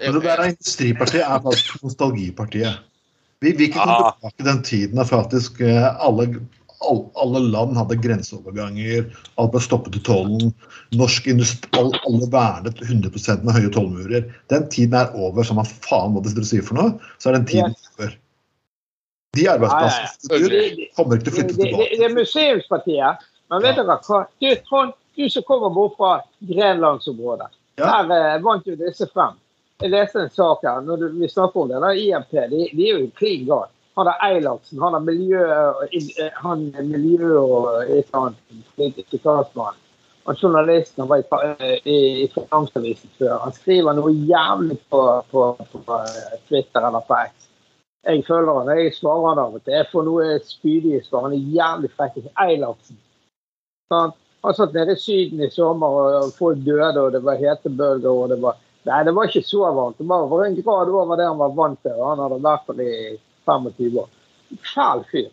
[0.00, 2.84] Men det der er Industripartiet er faktisk nostalgipartiet.
[3.44, 4.12] Vi vil ikke komme Ja.
[4.16, 6.38] tilbake den tiden da faktisk alle, all,
[6.84, 9.06] alle land hadde grenseoverganger,
[9.40, 10.52] alt ble stoppet i tollen,
[10.96, 14.28] norsk industri, all, alle vernet 100 med høye tollmurer.
[14.52, 17.48] Den tiden er over, som man faen må dere si for noe, så er den
[17.48, 18.14] tiden over.
[19.36, 23.26] De arbeidsplassene kommer ikke til å flytte flytte det, det er museumspartiet.
[23.52, 24.22] Men vet dere hva?
[24.42, 26.12] Du, Trond, du som kommer bort fra
[26.48, 27.50] Grenlandsområdet.
[27.80, 29.36] Her eh, vant jo disse frem.
[29.82, 30.80] Jeg leste en sak her.
[30.80, 31.80] når du, Vi snakker om det.
[31.84, 33.68] der IMP de, de er jo klin gal.
[33.96, 35.42] Han er Eilertsen, han er miljø,
[35.88, 39.78] eh, han er miljø og et eller annet politisk talsmann.
[40.26, 41.42] Han journalisten han var i, pa-
[41.86, 43.38] i, i Finansavisen før.
[43.44, 47.46] Han skriver noe jævlig på, på, på eh, Twitter eller på X.
[48.06, 49.74] Jeg følger han, jeg svarer han av og til.
[49.78, 51.24] Jeg får noe spydige svar.
[51.28, 52.20] Han er jævlig frekk.
[52.44, 52.98] Eilertsen.
[53.94, 54.12] Han,
[54.44, 58.10] Han satt nede i Syden i sommer, og folk døde, og det var hetebølger.
[58.12, 59.96] og det var Nei, det var ikke så varmt.
[59.98, 61.96] Det var en grad over det han var vant til.
[61.98, 64.12] og Han hadde vært der i 25 år.
[64.74, 65.32] Fæl fyr.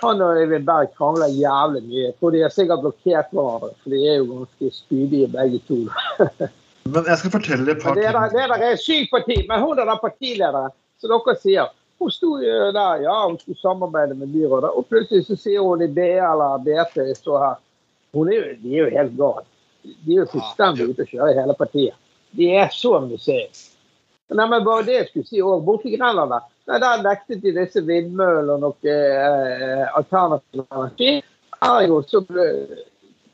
[0.00, 2.04] Han og Øyvind Berg krangler jævlig mye.
[2.04, 5.78] Jeg tror de har sikkert blokkert hverandre, for de er jo ganske spydige begge to.
[6.92, 8.04] Men jeg skal fortelle et par ting.
[8.04, 9.36] det der er sykt parti.
[9.48, 11.72] Men hun er den partilederen, som dere sier.
[12.02, 15.88] Hun sto der, ja, hun skulle samarbeide med byrådet, og plutselig så sier hun i
[15.88, 17.60] BA eller BT står her.
[18.14, 19.46] Hun er jo, de er jo helt gale.
[19.84, 21.96] De er jo fullstendig ute å kjøre i hele partiet.
[22.36, 23.54] De er så museum.
[24.32, 25.64] Nei, men bare det jeg skulle si òg.
[25.66, 31.18] Borte i Grenland der, nei, der nektet de disse vindmøllene og noe eh, alternativ energi.
[31.64, 32.22] Ergo så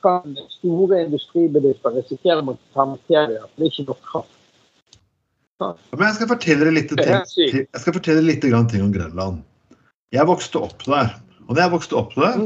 [0.03, 4.37] kan store industribedrifter risikere å permittere, for det er ikke nok kraft.
[5.61, 8.92] Men jeg skal fortelle dere litt, er ting, jeg skal fortelle litt grann ting om
[8.94, 9.42] Grønland.
[10.14, 11.12] Jeg vokste opp der.
[11.46, 12.38] Og når jeg vokste opp der,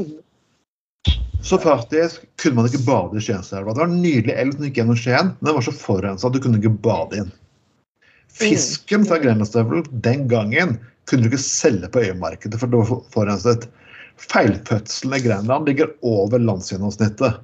[1.45, 3.73] så faktisk kunne man ikke bade i Skienselva.
[3.73, 6.35] Det var en nydelig elv som gikk gjennom Skien, men den var så forurensa at
[6.35, 7.31] du kunne ikke bade inn.
[8.35, 13.05] Fisken fra Grenlandsstøvel den gangen kunne du ikke selge på øyemarkedet, for det var for-
[13.13, 13.67] forurenset.
[14.19, 17.39] Feilfødselen i Grenland ligger over landsgjennomsnittet.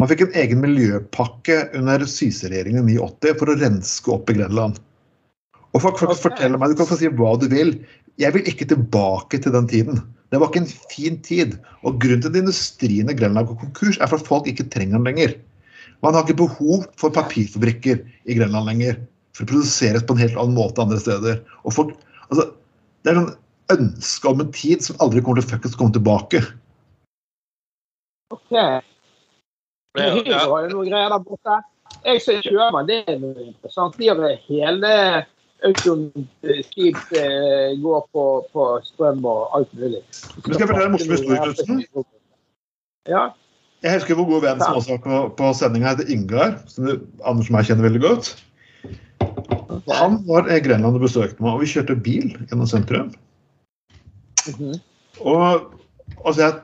[0.00, 4.80] Man fikk en egen miljøpakke under Syse-regjeringen i 1980 for å renske opp i Grenland.
[5.72, 6.22] Og folk folk okay.
[6.22, 7.72] forteller meg, Du kan få si hva du vil.
[8.20, 10.02] Jeg vil ikke tilbake til den tiden.
[10.30, 11.58] Det var ikke en fin tid.
[11.82, 14.98] Og Grunnen til at industrien i Grenland går konkurs, er for at folk ikke trenger
[14.98, 15.36] den lenger.
[16.02, 18.98] Man har ikke behov for papirfabrikker i Grenland lenger.
[19.36, 21.42] For det produseres på en helt annen måte andre steder.
[21.68, 21.92] Og folk,
[22.30, 22.48] altså,
[23.04, 23.34] det er sånn
[23.74, 26.42] ønske om en tid som aldri kommer til å fuckings komme tilbake.
[28.34, 28.52] Ok.
[29.96, 31.62] Har jo noen greier der borte.
[32.06, 33.96] Jeg som er det er noe interessant.
[33.98, 34.92] De har hele
[35.64, 40.02] autoskip eh, går på, på strøm og alt mulig.
[40.02, 42.06] Men skal jeg fortelle en morsom historie, Knutsen?
[43.08, 43.24] Ja.
[43.84, 46.58] Jeg husker vår god venn som også var på, på sendinga, heter Ingar.
[46.70, 46.94] Som du,
[47.24, 48.34] Anders og jeg kjenner veldig godt.
[49.94, 53.12] Han var i Grenland og besøkte meg, og vi kjørte bil gjennom sentrum.
[54.46, 54.80] Mm -hmm.
[55.20, 55.72] og
[56.24, 56.54] altså, jeg,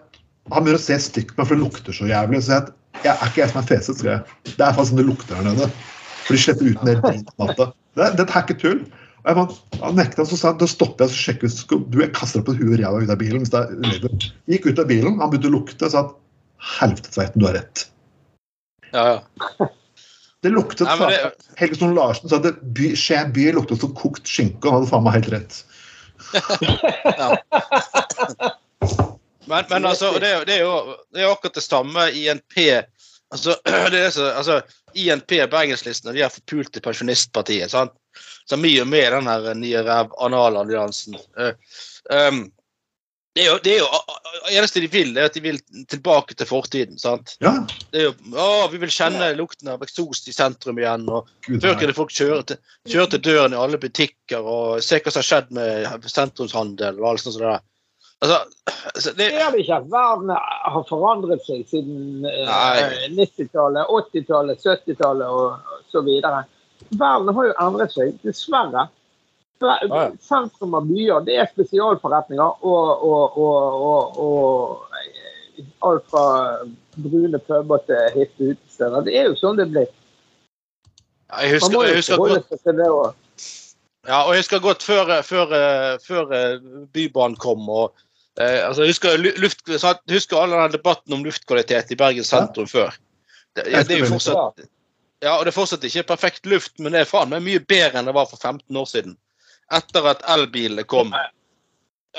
[0.53, 2.43] Han begynner å se stygt på meg, for det lukter så jævlig.
[2.43, 2.63] Så jeg,
[3.05, 4.21] jeg er ikke jeg som er feset, skal jeg.
[4.45, 5.69] Det er faktisk sånn det lukter her nede.
[6.27, 7.05] For de slipper ut drit
[7.39, 7.73] om natta.
[7.95, 8.83] Det, dette er ikke tull.
[9.23, 11.93] Og jeg han nekta, så sa han, da stopper jeg og sjekker ut.
[11.93, 13.45] Du, jeg kaster deg på huet og ræva ut av bilen.
[13.45, 14.27] hvis det er.
[14.51, 16.17] Gikk ut av bilen, han begynte å lukte og sa at
[16.81, 17.87] helvete Tveiten, du har rett.
[18.93, 19.71] Ja, ja.
[20.43, 23.95] Det luktet Nei, det- faen- Helge Stone Larsen sa at by, Skien by luktet som
[23.95, 25.55] kokt skinke, og han hadde faen meg helt rett.
[29.47, 32.59] Men, men altså, det, det, er jo, det er akkurat det samme INP
[33.33, 33.57] altså,
[33.93, 34.61] det er så, altså,
[34.95, 37.71] INP, Bergenslisten, og de her forpulte pensjonistpartiet.
[37.73, 37.93] sant?
[38.45, 41.17] Så mye med den her nye ræv analalliansen.
[41.39, 41.53] Uh,
[42.13, 42.45] um,
[43.35, 43.87] det er jo det er jo
[44.53, 46.99] eneste de vil, er at de vil tilbake til fortiden.
[47.01, 47.37] sant?
[47.41, 47.55] Ja,
[47.93, 51.09] Det er jo, å, Vi vil kjenne lukten av eksos i sentrum igjen.
[51.09, 52.61] og gud, Før kunne folk kjøre til,
[52.93, 57.13] kjøre til døren i alle butikker og se hva som har skjedd med sentrumshandel og
[57.13, 57.39] alt sånt.
[57.39, 57.69] som det der.
[58.23, 58.39] Altså,
[58.95, 65.27] altså, det, Ser du ikke at verden har forandret seg siden eh, 90-tallet, 80-tallet, 70-tallet
[65.27, 66.45] og så videre?
[66.91, 68.87] Verden har jo endret seg, dessverre.
[69.63, 70.11] Ja, ja.
[70.21, 75.03] Sentrum av byer det er spesialforretninger og, og, og, og, og
[75.87, 76.25] alt fra
[76.97, 79.05] brune puber til hippe utesteder.
[79.07, 79.91] Det er jo sånn det jeg
[81.33, 83.13] Man husker, må jeg jo husker forholde godt seg til det òg.
[84.11, 85.55] Ja, og jeg husker godt før, før,
[86.03, 86.57] før eh,
[86.93, 87.69] Bybanen kom.
[87.71, 87.95] og
[88.41, 89.63] eh, altså, jeg husker, luft.
[89.71, 92.93] Jeg husker alle den debatten om luftkvalitet i Bergen sentrum før.
[93.57, 94.65] Det, ja, det er jo fortsatt,
[95.23, 98.01] ja, og det er fortsatt ikke perfekt luft, men det er faen meg mye bedre
[98.01, 99.17] enn det var for 15 år siden.
[99.73, 101.15] Etter at elbilene kom.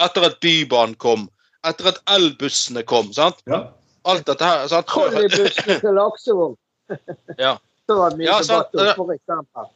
[0.01, 1.27] Etter at Bybanen kom.
[1.67, 3.11] Etter at elbussene kom.
[3.13, 3.43] sant?
[3.49, 3.67] Ja.
[4.09, 4.65] Alt dette her.
[4.71, 4.89] sant?
[4.91, 6.57] Kollibussene til Laksevåg.
[7.39, 7.55] Ja.
[7.87, 9.69] Så var mye Ja, sant, debatt om, for eksempel.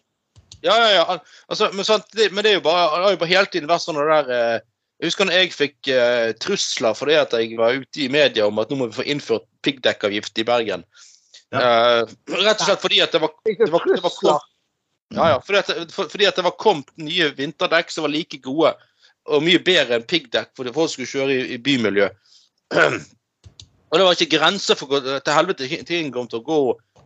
[0.62, 1.18] Ja, ja, ja.
[1.48, 3.70] Altså, men, sant, det, men det er jo bare, det har jo bare hele tiden
[3.70, 4.66] vært sånn det der eh,
[4.98, 8.60] Jeg husker når jeg fikk eh, trusler fordi at jeg var ute i media om
[8.64, 10.86] at nå må vi få innført piggdekkavgift i Bergen.
[11.56, 12.02] Eh,
[12.34, 14.48] rett og slett fordi at det var, det var, det var det kom,
[15.16, 18.40] ja, ja, fordi, at, for, fordi at det var kommet nye vinterdekk som var like
[18.44, 18.74] gode
[19.28, 22.10] og mye bedre enn piggdekk fordi folk skulle kjøre i, i bymiljø.
[23.88, 26.60] Og det var ikke grenser for til helvete ting kom til å gå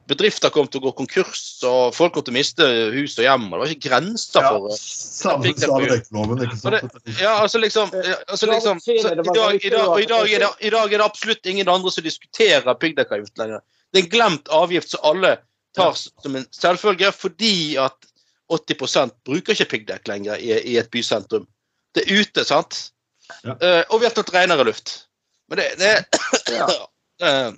[0.09, 3.45] Bedrifter kom til å gå konkurs, og folk kom til å miste hus og hjem.
[3.45, 6.97] og Det var ikke grenser Ja, for samme sa dekkloven, ikke sant?
[7.21, 7.93] ja, altså liksom,
[8.25, 11.05] altså liksom så, i, dag, i, dag, og i, dag det, I dag er det
[11.05, 13.61] absolutt ingen andre som diskuterer piggdekkavgift lenger.
[13.93, 15.35] Det er en glemt avgift som alle
[15.75, 18.11] tar som en selvfølge, fordi at
[18.51, 21.47] 80 bruker ikke piggdekk lenger i, i et bysentrum.
[21.95, 22.91] Det er ute, sant?
[23.43, 23.55] Ja.
[23.55, 25.05] Uh, og vi har tatt renere luft.
[25.51, 25.93] Men det, det
[26.51, 26.67] Ja.
[27.27, 27.51] eh,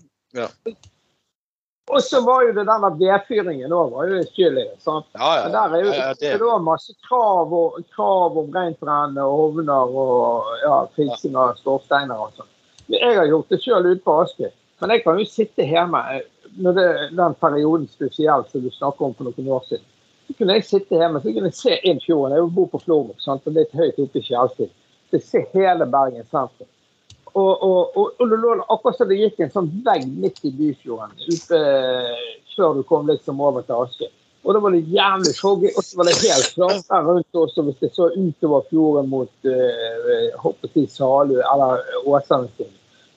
[1.87, 4.65] Og så var jo det den vedfyringen òg var jo skyldig.
[4.81, 5.05] sant?
[5.13, 5.43] Ja, ja.
[5.43, 9.21] Men der er jo ja, ja, det det, var masse krav, og, krav om rentbrenne
[9.21, 12.49] og ovner og ja, fiksing av skorsteiner og sånn.
[12.93, 14.49] Jeg har gjort det sjøl ute på Askøy.
[14.81, 16.25] Men jeg kan jo sitte hjemme eh,
[16.57, 16.87] når det,
[17.17, 19.87] den perioden spesielt som du snakker om for noen år siden.
[20.27, 22.37] Så kunne jeg sitte hjemme så kunne jeg se inn fjorden.
[22.37, 23.43] Jeg bor på Florvåg, sant?
[23.47, 24.23] og litt høyt oppe i.
[24.23, 24.69] Så
[25.11, 26.69] jeg ser hele Bergen sentrum.
[27.33, 30.51] Og, og, og, og det lå akkurat som det gikk en sånn vegg midt i
[30.53, 34.09] Byfjorden ute eh, før du kom liksom over til Aske.
[34.43, 37.63] Og da var det jævlig foggy, og så var det helt klart der rundt også
[37.65, 42.49] hvis det så utover fjorden mot uh, hoppet til Salu eller Åsane.
[42.59, 42.67] Det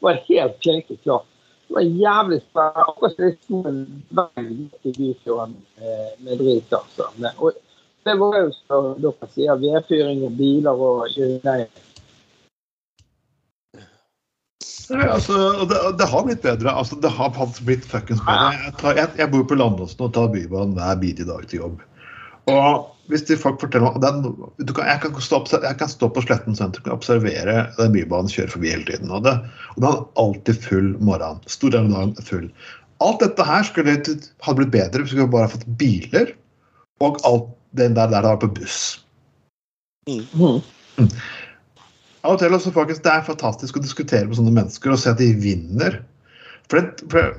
[0.06, 1.26] var helt klinkende klart.
[1.66, 2.84] Det var jævlig spennende.
[2.88, 3.80] Akkurat som det sto en
[4.48, 6.72] midt i Byfjorden eh, med drit.
[6.72, 7.08] altså.
[7.16, 7.52] Men- Og
[8.06, 11.08] det var jo som dere sier, vedfyring og biler og
[11.44, 11.66] nei,
[14.86, 16.70] Nei, altså, det, det har blitt bedre.
[16.70, 18.52] Altså, det har faktisk blitt fuckings bedre.
[18.54, 21.80] Jeg, tar, jeg, jeg bor på Landåsen og tar Bybanen hver bidige dag til jobb.
[22.46, 25.90] Og hvis de folk forteller meg den, du kan, jeg, kan stå, opp- jeg kan
[25.90, 29.12] stå på Sletten sentrum og observere den bybanen kjøre forbi hele tiden.
[29.14, 29.34] Og, det,
[29.76, 31.38] og den er alltid full morgen.
[31.50, 32.48] Stor del av dagen full.
[33.04, 36.32] Alt dette her skulle hadde blitt bedre hvis vi bare hadde fått biler
[37.04, 38.78] og alt det der, der det var på buss.
[42.26, 45.12] Av og til også, faktisk, Det er fantastisk å diskutere med sånne mennesker og se
[45.12, 46.00] at de vinner.
[46.70, 47.36] For, det, for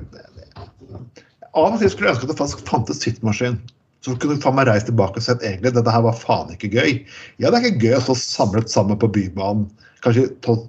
[1.58, 3.58] Av og til skulle jeg ønske at det faktisk fantes sittmaskin.
[4.04, 6.70] Så kunne du faen meg reist tilbake og sett egentlig dette her var faen ikke
[6.70, 7.00] gøy.
[7.42, 9.66] Ja, det er ikke gøy å stå samlet sammen på Bybanen.
[10.04, 10.68] Kanskje tolv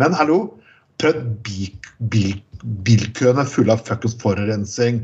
[0.00, 0.38] Men hallo,
[1.02, 1.72] prøv bil,
[2.12, 2.38] bil,
[2.86, 5.02] bilkøene fulle av fuckings forurensning.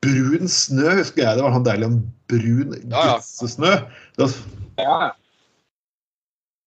[0.00, 1.36] Brun snø, husker jeg.
[1.36, 1.98] Det var sånn deilig om
[2.30, 3.16] brun Ja, ja.
[3.20, 4.36] Det var
[4.80, 5.00] Ja.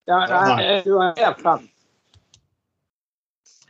[0.03, 1.69] Ja, nei, du har helt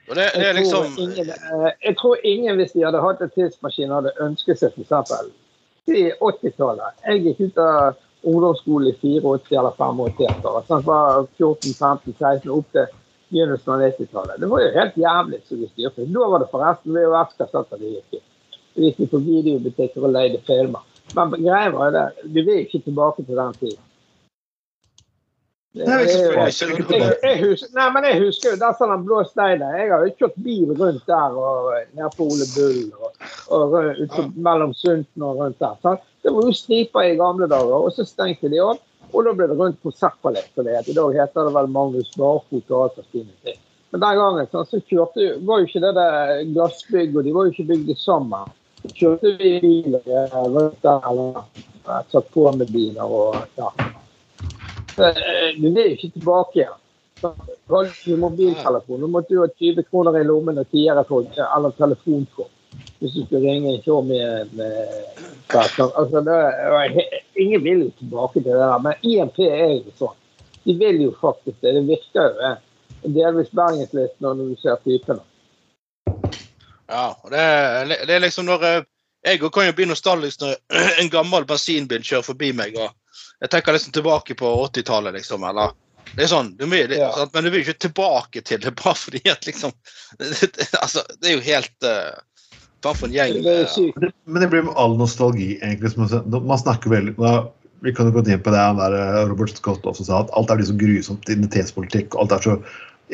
[0.10, 3.02] og det, det er Jeg liksom tror, ingen, eh, jeg tror ingen, hvis de hadde
[3.02, 4.92] hatt en tidsmaskin, hadde ønsket seg f.eks.
[5.90, 7.00] til 80-tallet.
[7.08, 10.46] Jeg gikk ut av ungdomsskolen i 84 eller 85.
[10.50, 12.92] og Sånn var 14-15-16 opp til
[13.34, 14.40] begynnelsen av 90-tallet.
[14.40, 16.08] Det var jo helt jævlig som vi styrte.
[16.16, 18.24] Da var det forresten VHF-kassetter det gikk i.
[18.74, 20.86] Vi gikk på videobutikker og leide filmer.
[21.14, 23.82] Men greia var det, du vil ikke tilbake til den tiden.
[25.74, 29.72] Det- Nei, det jeg, jeg, husker, nei, men jeg husker jo der den blå steinen.
[29.80, 34.18] Jeg har jo kjørt bil rundt der og ned på Ole Bull og, og ut,
[34.38, 35.74] mellom Sunten og rundt der.
[35.82, 36.04] Sant?
[36.22, 39.46] Det var jo striper i gamle dager, og så stengte de opp Og da ble
[39.50, 40.46] det rundt Konsertballet.
[40.56, 40.78] som det.
[40.90, 43.58] I dag heter det vel Magnus Barfot og alt av fine ting.
[43.92, 47.46] Men den gangen sånn, så kjørte, var jo ikke det der glassbygg, og de var
[47.46, 48.50] jo ikke bygd sammen.
[48.82, 51.44] Så kjørte vi biler eh, rundt der, eller
[52.10, 53.70] satt på med biler og ja.
[54.98, 56.80] Eh, Du vil jo ikke tilbake igjen.
[57.22, 59.00] Du ikke mobiltelefon.
[59.00, 62.52] Nå måtte jo ha 20 kroner i lommen og tiere for eller telefonkort
[63.00, 64.62] hvis du skulle ringe en en
[65.50, 66.22] altså,
[67.36, 70.16] Ingen vil jo tilbake til det der, men IMP er jo sånn.
[70.66, 71.74] De vil jo faktisk det.
[71.76, 72.34] Det virker jo.
[72.40, 72.54] det.
[73.04, 75.20] Delvis Bergenslisten når du ser typene.
[76.90, 78.84] Ja, det, det er liksom når eh,
[79.26, 80.56] Jeg kan jo bli nostalgisk når
[81.02, 82.76] en gammel bensinbil kjører forbi meg.
[82.80, 82.92] og
[83.44, 85.44] Jeg tenker liksom tilbake på 80-tallet, liksom.
[85.44, 85.74] eller
[86.14, 87.10] det er sånn, du vil, det, Ja.
[87.16, 87.34] sant?
[87.34, 89.74] Men du vil ikke tilbake til det bare fordi at liksom
[90.20, 92.22] det, det, altså, det er jo helt uh,
[92.84, 93.38] Faen for en gjeng.
[93.46, 94.08] Det eh, sykt.
[94.28, 95.94] Men det blir med all nostalgi, egentlig.
[95.94, 97.46] Som man, man snakker veldig da,
[97.84, 100.34] Vi kan jo gå inn på det han der eh, Robert Scott også sa, at
[100.36, 102.16] alt er liksom grusomt identitetspolitikk.
[102.16, 102.58] og Alt er så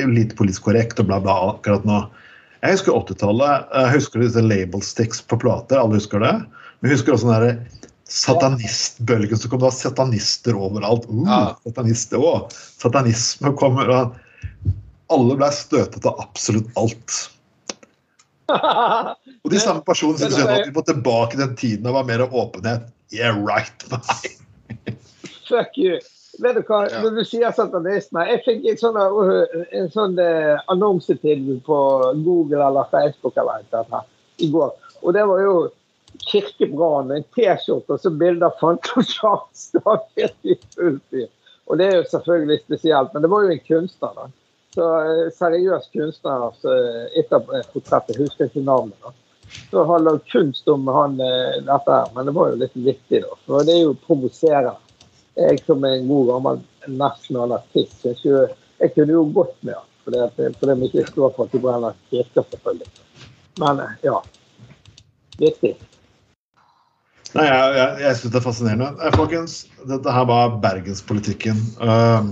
[0.10, 2.00] lite politisk korrekt og bla, bla akkurat nå.
[2.64, 3.70] Jeg husker 80-tallet.
[3.78, 5.82] Jeg husker disse label sticks på plater.
[5.82, 6.34] Alle husker det.
[6.80, 9.60] Men jeg husker også den der satanistbølgen som kom.
[9.62, 11.08] Det var satanister overalt.
[11.10, 11.40] Uh, Ja.
[11.64, 12.54] Satanister òg.
[12.82, 13.92] Satanisme kommer.
[15.10, 17.18] Alle ble støtet av absolutt alt.
[19.46, 22.26] Og de samme personene syntes at vi må tilbake til den tiden det var mer
[22.26, 22.88] åpenhet.
[23.14, 23.86] Yeah, right.
[25.50, 26.00] Fuck you.
[26.40, 27.02] Vet du hva, Ja.
[27.04, 31.80] når du sier satanisme Jeg fikk en sånn, uh, en sånn uh, annonsetilbud på
[32.24, 34.72] Google eller Facebook eller et eller annet i går.
[35.04, 35.56] Og det var jo
[36.30, 38.56] kirkebrann, en T-skjorte og så bilde av
[41.10, 41.30] fyr.
[41.70, 44.30] Og det er jo selvfølgelig spesielt, men det var jo en kunstner, da.
[44.74, 46.76] Så uh, seriøs kunstner, altså,
[47.18, 48.98] etter portrettet, husker ikke navnet.
[49.06, 49.14] da.
[49.70, 53.22] Så har lagd kunst om han, uh, dette her, men det var jo litt vittig,
[53.26, 53.38] da.
[53.46, 54.78] For det er jo provoserende.
[55.40, 56.58] Jeg som er en god gammel
[57.00, 58.42] nasjonal artist, syns jo
[58.80, 59.86] jeg kunne jo gått med han.
[60.04, 62.88] Fordi de ikke står for at de brenner kirker, selvfølgelig.
[63.60, 64.22] Men eh, ja.
[65.40, 65.76] Viktig.
[67.38, 68.90] Nei, jeg, jeg, jeg syns det er fascinerende.
[69.06, 69.58] Eh, Folkens,
[69.90, 71.60] dette her var bergenspolitikken.
[71.78, 72.32] Uh,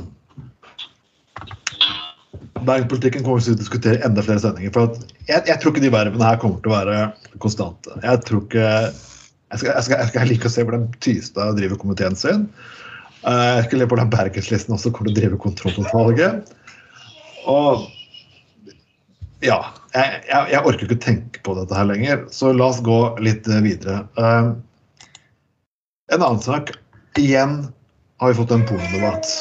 [2.66, 4.74] bergenspolitikken kommer vi til å diskutere enda flere sendinger.
[4.74, 4.96] For
[5.30, 6.98] jeg, jeg tror ikke de vervene her kommer til å være
[7.44, 7.94] konstante.
[8.04, 8.72] Jeg tror ikke
[9.48, 12.48] Jeg skal, skal, skal like å se hvordan Tystad driver komiteen sin.
[13.22, 16.56] Uh, jeg skal le på hvordan Bergenslisten også kommer til å drive kontrollutvalget.
[17.48, 17.86] Og
[19.46, 19.60] ja.
[19.94, 22.98] Jeg, jeg, jeg orker ikke å tenke på dette her lenger, så la oss gå
[23.24, 24.02] litt eh, videre.
[24.20, 24.50] Eh,
[26.14, 26.72] en annen sak.
[27.18, 27.74] Igjen
[28.18, 29.32] har vi fått en pornodebatt.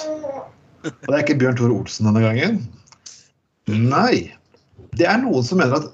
[0.87, 2.59] Og det er ikke Bjørn Tore Olsen denne gangen.
[3.71, 4.33] Nei.
[4.97, 5.93] Det er noen som mener at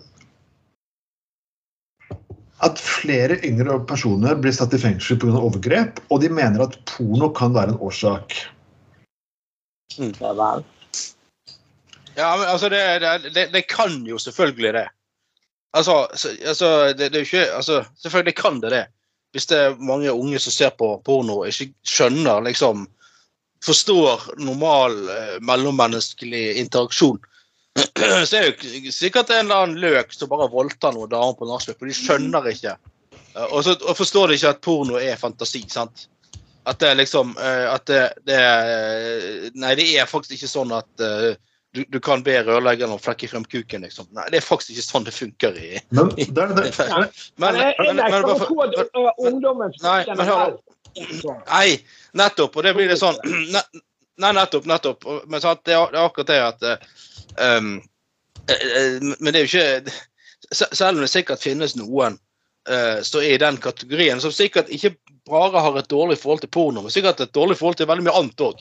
[2.63, 5.35] at flere yngre personer blir satt i fengsel pga.
[5.35, 8.37] overgrep, og de mener at porno kan være en årsak.
[9.99, 10.53] Ja.
[12.15, 14.89] Ja, men altså, det, det, det, det kan jo selvfølgelig det.
[15.75, 16.07] Altså,
[16.47, 18.87] altså det, det er jo ikke Altså, selvfølgelig kan det det.
[19.33, 22.87] Hvis det er mange unge som ser på porno og ikke skjønner, liksom
[23.63, 27.21] Forstår normal eh, mellommenneskelig interaksjon,
[28.27, 31.47] så er det jo sikkert en eller annen løk som bare voldtar noen damer på
[31.47, 32.73] nachspiel, for de skjønner ikke.
[33.37, 36.09] Eh, Og så og forstår de ikke at porno er fantasi, sant?
[36.67, 38.43] At det er liksom eh, At det, det
[39.55, 41.07] Nei, det er faktisk ikke sånn at
[41.73, 44.07] du, du kan be rørleggeren om å flekke frem kuken, liksom.
[44.17, 46.45] Nei, det er faktisk ikke sånn det funker i Men det det,
[47.41, 48.23] Men, Men men, men,
[51.49, 51.69] Nei,
[52.13, 52.57] nettopp.
[52.57, 53.17] Og det blir litt sånn
[54.23, 54.67] Nei, nettopp.
[54.69, 55.01] nettopp.
[55.31, 56.61] Men sant, det, er, det er akkurat det at
[57.41, 57.81] um,
[58.45, 59.95] Men det er jo ikke
[60.53, 62.19] Selv om det sikkert finnes noen
[62.69, 64.93] uh, som er i den kategorien, som sikkert ikke
[65.31, 68.19] bare har et dårlig forhold til porno, men sikkert et dårlig forhold til veldig mye
[68.19, 68.59] annet òg.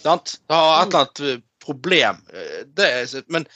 [0.00, 2.22] Det har et eller annet problem.
[2.32, 3.46] Eh, Det, er- men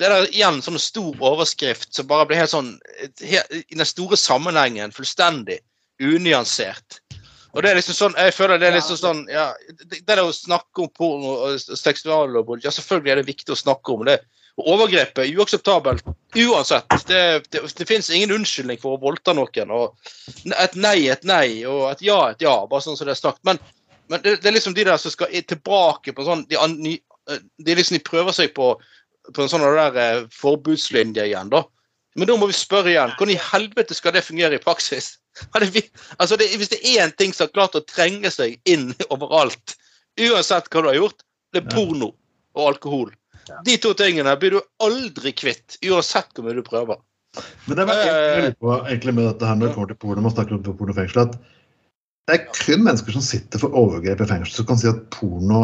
[0.00, 2.74] det er igjen sånn stor overskrift som bare blir helt sånn
[3.20, 5.58] helt, I den store sammenhengen fullstendig
[6.00, 7.00] unyansert.
[7.52, 9.48] Og det er liksom sånn, jeg føler det er liksom sånn ja,
[9.90, 13.92] Det der å snakke om porno og seksuallovbrudd, ja, selvfølgelig er det viktig å snakke
[13.96, 14.20] om det.
[14.60, 16.04] Og overgrep er uakseptabelt
[16.36, 16.86] uansett.
[17.08, 19.70] Det, det, det finnes ingen unnskyldning for å voldta noen.
[19.74, 19.96] og
[20.46, 23.42] Et nei et nei, og et ja et ja, bare sånn som det er sagt.
[23.44, 23.58] Men,
[24.08, 27.00] men det, det er liksom de der som skal tilbake på sånn De, an- ny-
[27.38, 28.72] de liksom de prøver seg på,
[29.34, 31.64] på en sånn der eh, forbudslinje igjen, da.
[32.18, 33.12] Men da må vi spørre igjen.
[33.14, 35.12] Hvordan i helvete skal det fungere i praksis?
[35.54, 35.86] Har det, vi-
[36.18, 39.76] altså det, hvis det er én ting som har klart å trenge seg inn overalt,
[40.20, 41.22] uansett hva du har gjort,
[41.54, 42.10] det er porno
[42.58, 43.12] og alkohol.
[43.66, 46.98] De to tingene blir du aldri kvitt, uansett hvor mye du prøver.
[47.66, 50.22] Men det var jeg lurer på egentlig med dette her når det kommer til porno,
[50.26, 51.38] man snakker om pornofengsel, at
[52.28, 55.62] det er kun mennesker som sitter for overgrep i fengsel, som kan si at porno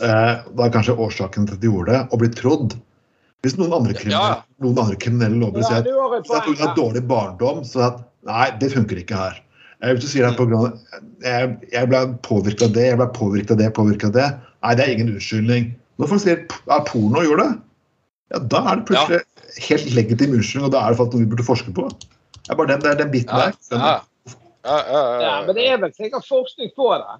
[0.00, 2.76] eh, var kanskje årsaken til at de gjorde det, og blir trodd.
[3.42, 4.42] Hvis noen andre kriminelle, Ja.
[4.62, 6.54] noen andre kriminelle lover sier at er pga.
[6.66, 6.74] her.
[6.76, 9.40] dårlig barndom, så at nei, det funker ikke her.
[9.82, 10.78] Eh, Hvis du sier er på grunn av
[11.22, 14.28] jeg, jeg ble påvirka av det, jeg ble påvirka av det, påvirka av det.
[14.62, 15.74] Nei, det er ingen unnskyldning.
[15.98, 17.58] Når folk sier ja, porno gjorde det,
[18.32, 19.20] ja, da er det plutselig
[19.68, 21.88] helt legitim unnskyldning, og da er det faktisk noe vi burde forske på.
[21.90, 23.52] Det er bare den, det er den biten Ja, der.
[23.70, 24.00] ja.
[24.62, 27.18] Ja, ja, ja, Ja, men det er vel sikkert forskning på det.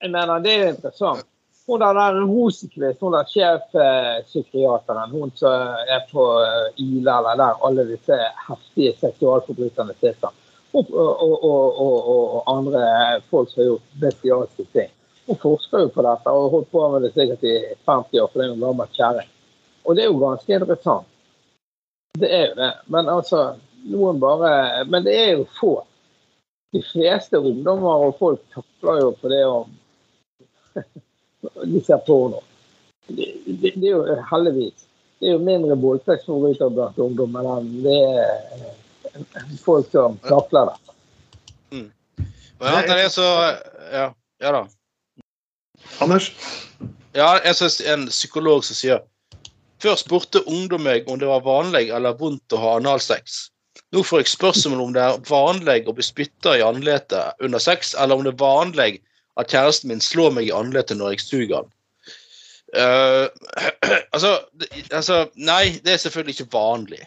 [0.00, 1.26] Jeg mener, det er interessant.
[1.66, 7.66] Hun der, der Rosenkvist, hun der sjefpsykiateren, hun som er på eh, Ila, eller der
[7.66, 8.16] alle disse
[8.48, 10.32] heftige seksualforbryterne sitter.
[10.72, 12.82] Og, og, og, og, andre
[13.30, 14.90] folk som har gjort bestialske ting.
[15.26, 17.54] Hun forsker jo på dette og har holdt på med det sikkert i
[17.86, 19.32] 50 år, for det er jo en gammel kjerring.
[19.84, 21.10] Og det er jo ganske interessant.
[22.18, 22.72] Det er jo det.
[22.86, 23.44] Men altså,
[23.90, 25.74] noen bare Men det er jo få.
[26.72, 29.70] De fleste ungdommer og folk takler jo på det om
[31.72, 32.42] de ser porno.
[33.06, 34.84] Det, det, det er jo heldigvis
[35.20, 40.76] Det er jo mindre voldtektsforbrytere blant ungdommer enn det er folk som takler det.
[42.60, 43.26] Men annet enn det, så
[43.90, 44.06] Ja,
[44.40, 44.62] ja da.
[46.04, 46.30] Anders?
[47.16, 49.02] Ja, en, som- en psykolog som sier
[49.80, 53.46] Før spurte ungdom meg om det var vanlig eller vondt å ha analsex.
[53.96, 57.94] Nå får jeg spørsmål om det er vanlig å bli spytta i ansiktet under sex,
[57.96, 58.90] eller om det er vanlig
[59.38, 61.72] at kjæresten min slår meg i ansiktet når jeg suger den.
[62.70, 63.26] Uh,
[64.14, 64.38] altså,
[64.92, 67.00] altså Nei, det er selvfølgelig ikke vanlig.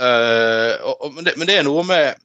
[0.00, 2.16] Uh, og, og, men, det, men det er noe med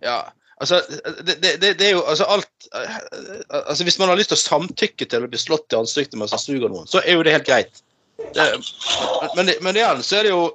[0.00, 0.22] Ja,
[0.56, 0.80] altså
[1.20, 2.96] det, det, det, er jo altså alt eh,
[3.50, 6.32] altså Hvis man har lyst til å samtykke til å bli slått i ansiktet mens
[6.32, 7.82] man suger noen, så er jo det helt greit.
[9.36, 10.46] Men, men igjen så er det jo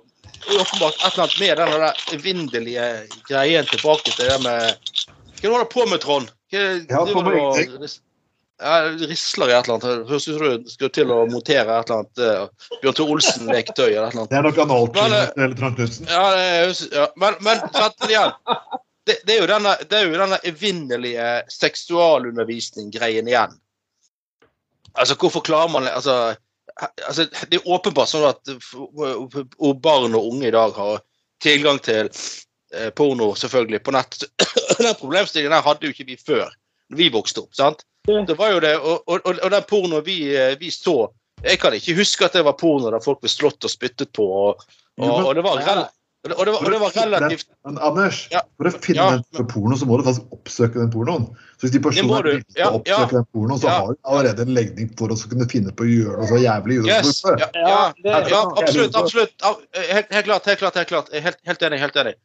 [0.50, 2.90] åpenbart et eller annet med den evinnelige
[3.30, 4.92] greien tilbake til det med
[5.40, 6.34] Hva holder du på med, Trond?
[8.60, 10.10] Ja, du risler i et eller annet.
[10.10, 13.86] Høres ut som du skal til å montere et eller annet uh, Bjørn Tore Olsen-lektøy
[13.86, 14.34] eller et eller annet.
[14.34, 15.80] Det er nok analklinikken eller Trank.
[16.10, 16.26] Ja,
[16.98, 17.08] ja.
[17.22, 18.36] Men, men det igjen,
[19.08, 23.56] det, det er jo denne, det er jo denne evinnelige seksualundervisning-greien igjen.
[24.98, 26.36] Altså, hvorfor klarer man altså,
[27.08, 28.42] altså, Det er åpenbart sånn at
[29.80, 31.00] barn og unge i dag har
[31.44, 32.28] tilgang til eh,
[32.96, 34.24] porno selvfølgelig på nett.
[34.80, 36.50] Den problemstillingen der hadde jo ikke vi før,
[36.90, 37.54] når vi vokste opp.
[37.58, 37.86] sant?
[38.10, 41.10] Det var jo det, og, og, og den pornoen vi, eh, vi så
[41.44, 44.26] Jeg kan ikke huske at det var porno der folk ble slått og spyttet på.
[44.26, 44.64] Og,
[45.00, 48.18] og, det, var rel, og, det, og, det, var, og det var relativt Men Anders,
[48.34, 48.42] Ja.
[48.60, 49.20] for å finne Ja.
[49.38, 51.30] den porno, så må du faktisk oppsøke den pornoen.
[51.56, 52.32] Så hvis de personene du.
[52.34, 53.22] er til å oppsøke ja.
[53.22, 56.18] den pornoen, så har de allerede en legning for å kunne finne på å gjøre
[56.20, 57.22] noe så jævlig Yes.
[57.56, 57.94] Ja,
[58.60, 59.00] absolutt.
[59.00, 59.48] absolutt.
[59.76, 60.52] Helt, helt klart.
[60.52, 61.14] helt klart, helt klart.
[61.14, 61.80] Helt, helt enig.
[61.86, 62.16] helt enig.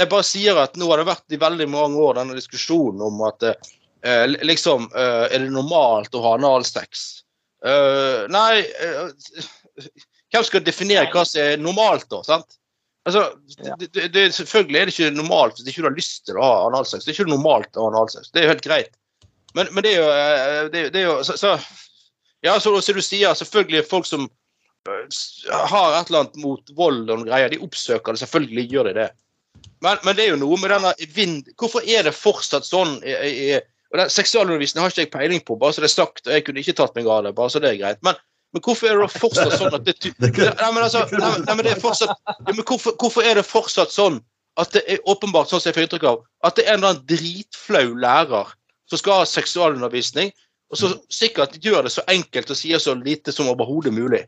[0.00, 3.20] Jeg bare sier at nå har det vært i veldig mange år denne diskusjonen om
[3.28, 7.04] at eh, liksom eh, Er det normalt å ha analsex?
[7.64, 9.36] Eh, nei eh,
[10.32, 12.22] Hvem skal definere hva som er normalt, da?
[12.24, 12.58] sant?
[13.04, 13.32] Altså,
[13.92, 16.58] det, det, Selvfølgelig er det ikke normalt hvis ikke du har lyst til å ha
[16.68, 17.04] analsex.
[17.04, 18.30] Det er ikke normalt å ha analsex.
[18.30, 18.92] Det er jo helt greit.
[19.58, 21.56] Men, men det er jo, eh, det, det er jo så, så,
[22.42, 24.24] Ja, så, så du sier selvfølgelig folk som
[24.88, 25.18] eh,
[25.50, 28.22] har et eller annet mot vold og noen greier, de oppsøker det.
[28.24, 29.08] Selvfølgelig gjør de det.
[29.82, 31.48] Men, men det er jo noe med denne vind...
[31.58, 33.60] Hvorfor er det fortsatt sånn i, i, i-
[33.92, 36.22] og den Seksualundervisning har ikke jeg peiling på, bare så det er sagt.
[36.26, 37.98] og Jeg kunne ikke tatt meg av det, bare så det er greit.
[38.06, 38.16] Men,
[38.56, 41.74] men hvorfor er det fortsatt sånn at det Nei, men altså, nei, nei, men det
[41.74, 44.16] er fortsatt ja, men hvorfor, hvorfor er det fortsatt sånn
[44.60, 46.94] at det er åpenbart sånn som jeg får inntrykk av, at det er en eller
[46.94, 48.50] annen dritflau lærer
[48.88, 50.32] som skal ha seksualundervisning,
[50.72, 54.22] og så sikkert gjør det så enkelt og sier så lite som overhodet mulig.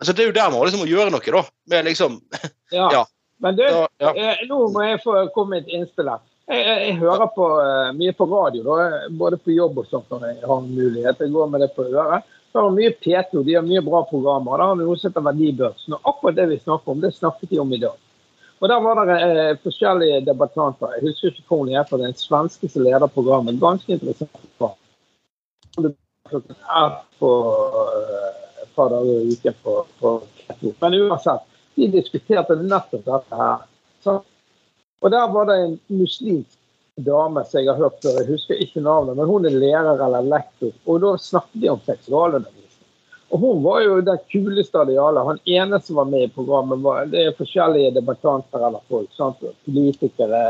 [0.00, 1.44] Altså, Det er jo der man liksom må gjøre noe, da.
[1.72, 2.22] Med liksom
[2.72, 2.88] Ja.
[2.92, 3.04] Ja.
[3.40, 4.10] Men du, ja, ja.
[4.12, 6.20] eh, nå må jeg få komme med et innspill her.
[6.50, 10.10] Jeg, jeg, jeg hører på, uh, mye på radio, da, både på jobb og sånt
[10.10, 11.22] når jeg har mulighet.
[11.24, 12.26] Jeg går med det på øret.
[12.52, 14.58] Så har mye P2, de har mye bra programmer.
[14.58, 15.94] Da har vi noe som heter Verdibørsen.
[15.94, 17.98] Og akkurat det vi snakker om, det snakket de om i dag.
[18.60, 20.96] Og Der var det eh, forskjellige debattanter.
[20.96, 21.96] Jeg husker ikke hvor hun heter.
[21.96, 23.60] Det er en svenske som leder programmet.
[23.60, 24.74] Ganske interessant.
[25.80, 27.30] er på
[27.84, 28.26] eh,
[28.62, 30.12] et par dager i uken på, på
[30.42, 30.74] P2.
[30.82, 31.46] Men uansett,
[31.80, 33.66] de diskuterte nettopp dette her.
[34.04, 34.20] Så,
[35.00, 36.58] og der var det en muslimsk
[37.00, 40.26] dame som jeg har hørt før, jeg husker ikke navnet, men hun er lærer eller
[40.26, 40.72] lektor.
[40.86, 42.66] Og da snakket de om seksualundervisning.
[43.30, 45.22] Og hun var jo den kuleste av de alle.
[45.26, 49.10] Han ene som var med i programmet, var, det er forskjellige debattanter eller folk.
[49.14, 49.44] Sant?
[49.66, 50.40] Politikere,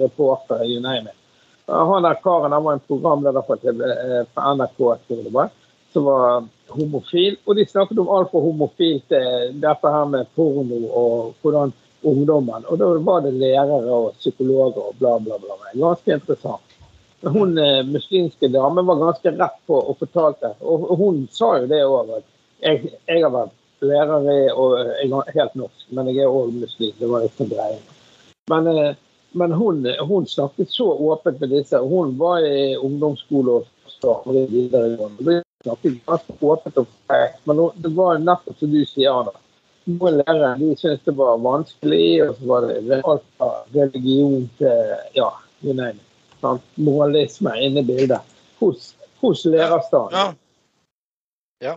[0.00, 1.20] reportere, you name it.
[1.66, 5.36] Han der karen han var en programleder for, TV, eh, for NRK, tror jeg det
[5.36, 5.52] var.
[5.92, 10.80] Som var homofil, og de snakket om alt fra homofilt til dette her med porno
[10.90, 11.72] og hvordan
[12.04, 15.56] ungdommen Og da var det lærere og psykologer og bla, bla, bla.
[15.74, 16.74] Ganske interessant.
[17.20, 21.68] Men hun eh, muslimske damen var ganske rett på og fortalte, og hun sa jo
[21.70, 22.10] det òg,
[22.60, 23.54] jeg, jeg har vært
[23.84, 26.92] lærer i og jeg er helt norsk, men jeg er òg muslim.
[26.98, 27.80] Det var ikke greie.
[28.52, 28.92] Men, eh,
[29.32, 31.78] men hun, hun, snakket så åpent med disse.
[31.78, 33.62] Hun var i ungdomsskole
[34.04, 35.40] og videregående.
[35.64, 36.86] Ganske åpent om
[37.44, 39.34] Men det var nettopp som du sier, Anna.
[39.84, 44.94] Noen lærere de syntes det var vanskelig, og så var det alt fra religion til
[45.18, 46.62] ja, you name it sant?
[46.74, 48.20] moralisme inne i bildet
[48.60, 50.18] hos, hos lærerstanden.
[50.18, 50.34] Ja.
[51.66, 51.74] ja.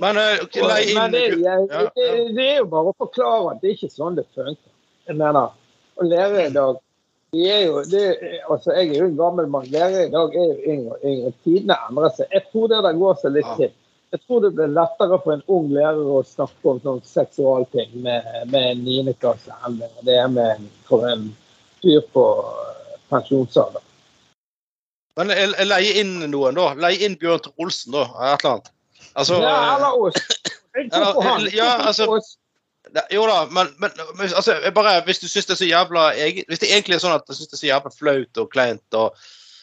[0.00, 3.62] Men, uh, okay, inn, Men det, jeg, det, det, er jo bare å forklare at
[3.62, 4.74] det er ikke sånn det funker.
[5.08, 5.54] Jeg mener,
[5.98, 6.82] å lære i dag
[7.32, 8.04] er jo, det,
[8.50, 9.66] altså Jeg er jo en gammel mann.
[9.72, 10.96] Lærere i dag er jo yngre.
[11.04, 11.32] yngre.
[11.44, 12.30] Tidene endrer seg.
[12.32, 13.74] Jeg tror det der går seg litt til.
[14.12, 18.24] Jeg tror det blir lettere for en ung lærer å snakke om sånn seksualting med,
[18.48, 21.26] med en niendeklasse enn det er med for en
[21.82, 22.24] fyr på
[23.12, 23.84] pensjonsalder.
[25.18, 25.34] Men
[25.68, 26.70] leie inn noen, da.
[26.78, 28.06] Leie inn Bjørn Olsen, da.
[28.30, 28.72] Et eller annet.
[29.18, 30.18] Altså, ja, eller oss.
[30.78, 31.48] Jeg tror på han.
[31.52, 32.06] Ja, altså,
[33.14, 33.90] jo da, men, men
[34.28, 36.04] altså, bare, hvis du syns det er så jævla
[36.48, 38.98] Hvis det egentlig er sånn at du syns det er så jævla flaut og kleint
[38.98, 39.16] og,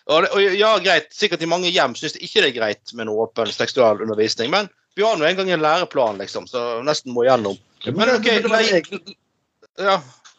[0.06, 3.10] og, og, ja, greit, sikkert i mange hjem syns det ikke det er greit med
[3.10, 7.58] noe åpen seksualundervisning, men vi har nå engang en læreplan, liksom, så nesten må gjennom.
[7.86, 8.80] Men OK, leie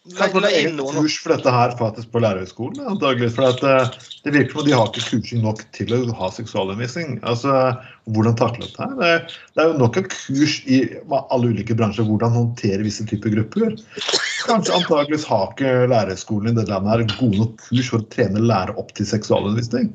[0.07, 0.16] ja.
[0.20, 2.84] Kanskje det er kurs for dette her faktisk på lærerhøgskolen?
[2.92, 6.30] antageligvis, for at, uh, Det virker som de har ikke kursing nok til å ha
[6.34, 7.18] seksualundervisning.
[7.26, 7.74] Altså,
[8.14, 8.94] Hvordan takle dette her?
[9.00, 10.78] Det, det, er jo nok et kurs i
[11.11, 13.74] alle ulike bransjer hvordan håndtere visse typer grupper.
[14.46, 18.44] Kanskje antageligvis har ikke lærerhøgskolen i det landet her gode nok kurs for å trene
[18.46, 19.90] lærere opp til seksualundervisning.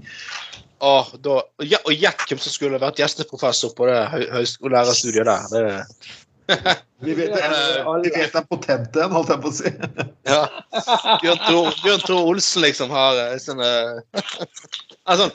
[0.81, 3.99] Oh, da, ja, og gjett hvem som skulle vært gjesteprofessor på det
[4.33, 5.43] høyskolelærerstudiet der.
[5.53, 6.13] Det,
[6.99, 7.31] vi vet,
[8.03, 9.71] vi vet en potent en, holdt jeg på å si.
[10.31, 10.41] ja.
[11.21, 13.61] Bjørn Tore Olsen liksom har eh, sånn
[15.09, 15.29] altså,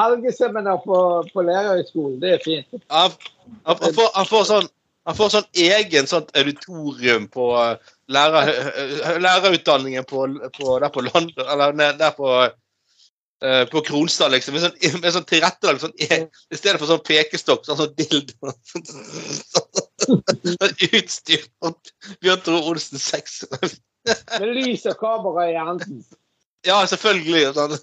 [0.00, 0.98] Helgeseminar på,
[1.34, 2.82] på lærerhøgskolen, det er fint.
[2.90, 3.10] Han,
[4.26, 4.70] får, sånn,
[5.08, 8.54] han får sånn egen sånn auditorium på eh, lærer,
[9.22, 10.26] lærerutdanningen på,
[10.56, 12.34] på, der på London, eller der på
[13.40, 14.54] Uh, på Kronstad, liksom.
[14.54, 18.36] Med sånn, med sånn tilrettelagt sånn, I stedet for sånn pekestokk, sånn, sånn dildo.
[20.10, 21.50] Sånn utstyrt
[22.24, 23.34] Bjørn Tore Olsen 6.
[24.40, 26.02] med lys og kamera i enden.
[26.66, 27.52] Ja, selvfølgelig.
[27.56, 27.76] Sånn.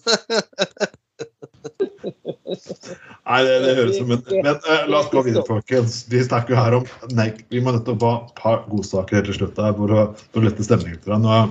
[3.27, 6.03] Nei, det, det, høres som en Men uh, la oss gå videre, folkens.
[6.11, 6.85] Vi snakker jo her om
[7.17, 10.43] Nei, vi må nettopp ha et par godsaker helt til slutt her for å, for
[10.43, 11.25] å lette stemningen.
[11.25, 11.41] Nå,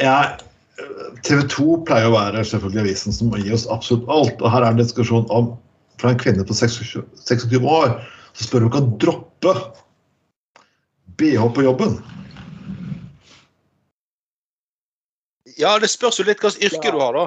[0.00, 0.51] jeg
[1.26, 4.40] TV 2 pleier å være selvfølgelig avisen som gir oss absolutt alt.
[4.40, 5.52] og Her er det en diskusjon om
[6.00, 7.94] fra en kvinne på 26, 26 år
[8.32, 9.52] så spør hun kan droppe
[11.20, 11.98] BH på jobben.
[15.60, 16.94] Ja, det spørs jo litt hvilket yrke ja.
[16.94, 17.26] du har, da.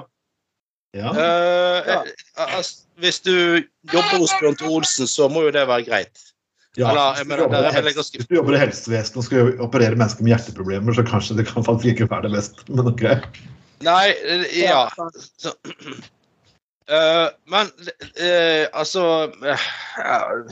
[0.95, 1.11] Ja.
[1.11, 1.99] Uh, ja.
[2.47, 3.35] Altså, hvis du
[3.91, 6.23] jobber hos Bjørn Olsen, så må jo det være greit.
[6.75, 8.17] Ja, Eller, hvis, du helse, ganske...
[8.19, 11.63] hvis, du jobber i helsevesenet og skal operere mennesker med hjerteproblemer, så kanskje det kan
[11.63, 12.65] faktisk ikke være det beste.
[12.75, 13.05] Men ok.
[13.85, 14.07] Nei,
[14.59, 14.81] ja.
[15.39, 15.53] Så,
[16.91, 19.03] uh, men uh, altså
[19.43, 20.43] uh,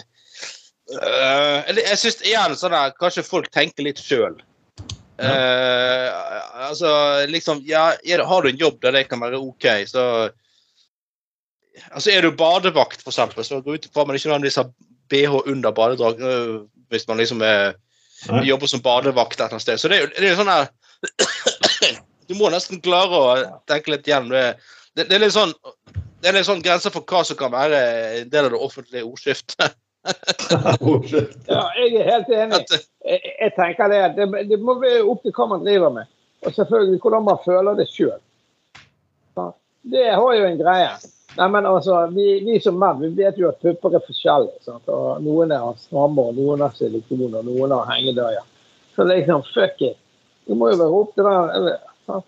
[1.71, 4.36] Jeg syns igjen sånn der Kanskje folk tenker litt sjøl.
[5.24, 6.91] altså
[7.32, 7.93] liksom Ja,
[8.28, 10.03] har du en jobb der det kan være OK, så
[11.89, 14.69] Altså Er du badevakt, for eksempel, så går ut ifra man ikke nødvendigvis har
[15.14, 16.55] BH under badedrag øh,
[16.93, 17.74] hvis man liksom er,
[18.45, 19.82] jobber som badevakt et eller annet sted.
[19.82, 20.68] Så det er jo det er sånn her
[22.30, 23.32] Du må nesten klare å
[23.68, 24.30] tenke litt igjen.
[24.32, 24.43] Det,
[24.95, 25.51] det, det, er litt sånn
[26.24, 27.80] det er litt sånn grenser for hva som kan være
[28.22, 29.76] en del av det offentlige ordskiftet.
[31.51, 32.61] ja, jeg er helt enig.
[33.03, 36.07] Jeg, jeg tenker det, det, det må være opp til hva man driver med.
[36.47, 38.16] Og selvfølgelig hvordan man føler det sjøl.
[39.91, 40.95] Det har jo en greie.
[41.38, 44.76] Nei, men altså, vi, vi, som menn vi vet jo at pupper er forskjellige.
[45.26, 48.45] Noen er stramme, noen har silikon, og noen har hengedøyer.
[48.95, 49.97] Så liksom, fuck it.
[50.45, 52.21] Det må jo være opp til den?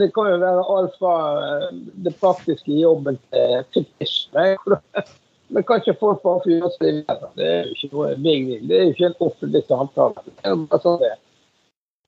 [0.00, 1.64] Det kan jo være alt fra eh,
[2.04, 4.78] det praktiske i jobben til fetisjene.
[5.50, 7.00] Men kan ikke folk bare få gjøre seg
[7.34, 8.68] Det er jo ikke noe big deal.
[8.68, 10.22] Det er jo ikke en offentlig samtale.
[10.28, 11.16] Det er jo bare sånn det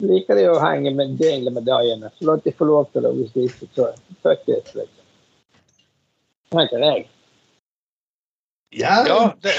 [0.02, 3.44] Liker de å henge med dingle-medaljene, så la de få lov til det hvis de
[3.46, 3.98] ikke tør.
[4.24, 5.01] Fuck it, liksom
[6.54, 7.04] tenker jeg.
[8.78, 9.52] Ja, ja det,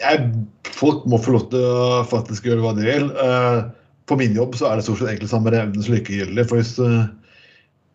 [0.00, 0.30] jeg,
[0.76, 3.10] folk må få lov til å faktisk gjøre hva de vil.
[3.18, 3.66] Uh,
[4.06, 6.46] på min jobb så er det stort sett egentlig samme evne som likegyldig.
[6.46, 7.08] For hvis, uh,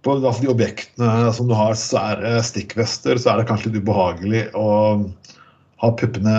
[0.01, 4.69] på de objektene som du har svære stikkvester, så er det kanskje litt ubehagelig å
[5.81, 6.37] ha puppene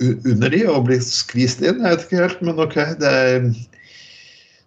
[0.00, 1.80] under de og bli skvist inn.
[1.80, 2.76] Jeg vet ikke helt, men OK.
[3.00, 3.50] Det er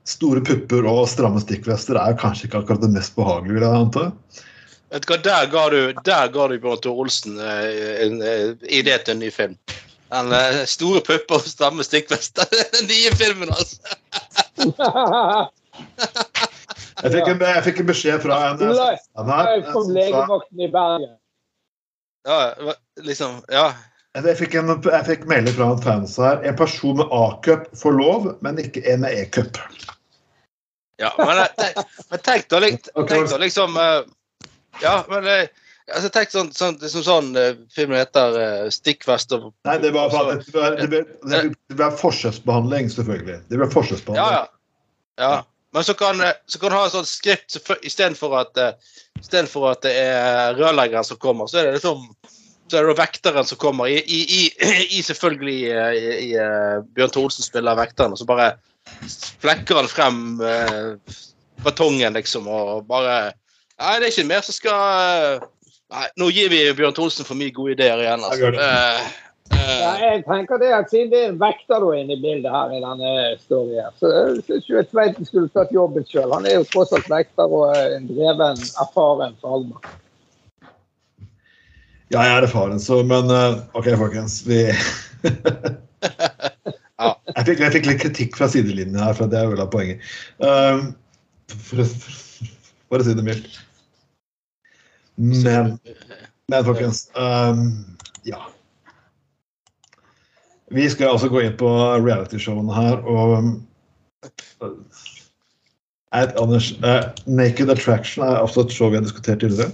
[0.09, 4.05] store pupper og stramme stikkvester er kanskje ikke akkurat det mest behagelige, vil jeg anta.
[4.89, 8.55] Vet du hva, Der ga du, der ga du Bjørn Tore Olsen eh, en eh,
[8.79, 9.55] idé til en ny film.
[10.09, 12.49] Den eh, store pupper og stramme stikkvester.
[12.77, 13.77] Den nye filmen, altså.
[16.99, 21.13] Jeg fikk en, jeg fikk en beskjed fra en som sa- legevakten i Bergen.
[22.27, 22.39] Ja,
[23.07, 23.69] liksom, ja.
[24.17, 26.41] Jeg fikk, en, jeg fikk melding fra en fans her.
[26.43, 29.61] En person med A-cup får lov, men ikke en med E-cup.
[30.99, 31.79] ja men, tenk-
[32.11, 33.79] men tenk da, litt- tenk da liksom
[34.84, 35.47] Ja, men eh,
[35.93, 40.11] altså, tenk sånn, sånn, liksom sånn eh, filmen heter uh, 'Stikkfest' og Nei, det var
[40.13, 43.39] bare det ble, det ble, det ble, det ble forskjellsbehandling, selvfølgelig.
[43.49, 44.41] Det ble forskjellsbehandling.
[44.41, 45.23] ja.
[45.23, 45.38] ja.
[45.71, 49.67] Men så kan, eh, så kan du ha en sånn skript istedenfor at, eh, istedenfor
[49.69, 52.07] at det er rørleggeren som kommer, så er det liksom
[52.69, 54.41] så er det vekteren som kommer, i, i,
[54.97, 58.51] i, selvfølgelig eh, i, eh, Bjørn Thorsen spiller vekteren, og så bare
[59.41, 61.15] flekker han frem eh,
[61.65, 63.34] batongen, liksom, og bare
[63.80, 64.82] Nei, det er ikke mer som skal
[65.39, 65.47] eh,
[65.89, 68.51] Nei, nå gir vi Bjørn Thorsen for mye gode ideer igjen, Jeg altså.
[68.53, 68.65] det.
[68.65, 68.99] Eh,
[69.55, 72.75] eh, Ja, jeg tenker det at Siden det er en vekter inne i bildet her,
[72.75, 74.11] i denne storyen, her, så
[74.45, 76.30] syns jeg Tveiten skulle tatt jobben sjøl.
[76.36, 79.97] Han er jo tross alt vekter og en dreven, erfaren fagmann.
[82.09, 83.30] Ja, jeg er erfaren, så Men
[83.77, 84.41] OK, folkens.
[84.45, 84.65] Vi
[86.99, 87.13] Ja.
[87.38, 90.03] jeg, fikk, jeg fikk litt kritikk fra sidelinjen her, for det er vel av poenget.
[90.43, 90.89] Um,
[91.47, 92.49] for, for,
[92.91, 93.59] for å si det mildt.
[95.20, 95.76] Men,
[96.47, 97.65] men folkens um,
[98.24, 98.39] Ja.
[100.72, 103.32] Vi skal altså gå inn på realityshowene her, og
[104.61, 104.72] uh,
[106.13, 109.74] Anders, uh, Naked Attraction er også et show vi har diskutert tidligere.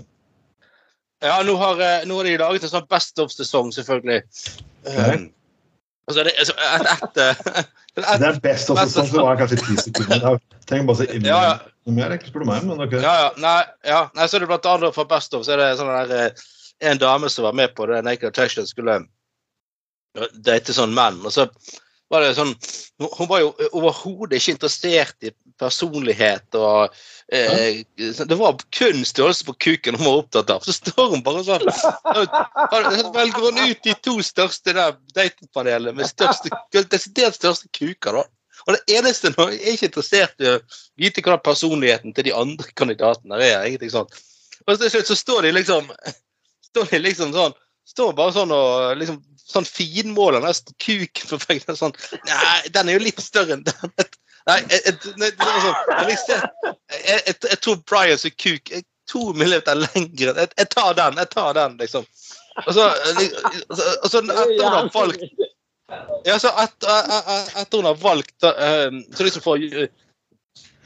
[1.24, 4.22] Ja, nå har, eh, nå har de laget en sånn Best of-sesong, selvfølgelig.
[4.86, 5.30] Um,
[6.08, 9.62] altså, det, altså, et, et, et, et, Det er best også, sånn som var kanskje
[9.64, 10.39] ti sekunder.
[10.70, 11.56] Tenk bare å si Ja, ja.
[11.95, 12.97] mer, ikke spør du meg, men ok.
[12.99, 15.64] ja, ja, nei, ja, nei, så er det blant annet fra Best of, så er
[15.64, 16.45] det sånn der eh,
[16.84, 18.99] En dame som var med på det Naked Attraction, skulle
[20.43, 21.22] date sånn menn.
[21.24, 21.45] Og så
[22.16, 22.53] var det sånn
[23.18, 26.93] Hun var jo overhodet ikke interessert i personlighet og
[27.34, 30.63] eh, Det var kun størrelse på kuken hun var opptatt av.
[30.66, 36.09] Så står hun bare sånn så Velger hun ut de to største der datingpanelene med
[36.09, 38.26] største, desidert største kuker, da.
[38.66, 40.59] Og det eneste Jeg er ikke interessert i å
[40.99, 43.66] vite hvordan personligheten til de andre kandidatene er.
[43.68, 43.93] ingenting.
[44.66, 45.91] Og til slutt så står de liksom
[46.72, 47.55] står de liksom sånn
[47.86, 51.78] Står bare sånn og liksom sånn finmåler nesten kuken for veggen.
[51.78, 51.94] Sånn
[52.26, 53.96] Nei, den er jo litt større enn den.
[54.50, 60.34] Nei, jeg, jeg, sånn, jeg, jeg, jeg, jeg tror Bryans kuk er to millimeter lengre.
[60.34, 62.06] Jeg, tar den, jeg tar den, liksom.
[62.66, 65.26] Og så, og så, etter hun har valgt
[66.26, 69.66] ja, så et, et, et, etter hun har valgt Så liksom for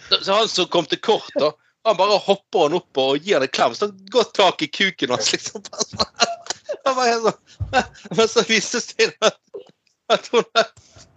[0.10, 1.52] så, så han som kom til kort, da
[1.86, 3.76] han bare hopper han opp og gir han en klem.
[3.76, 5.64] Så godt tak i kuken hans, liksom.
[6.88, 9.12] Han var helt sånn Men så viste det
[10.10, 10.44] at, hun,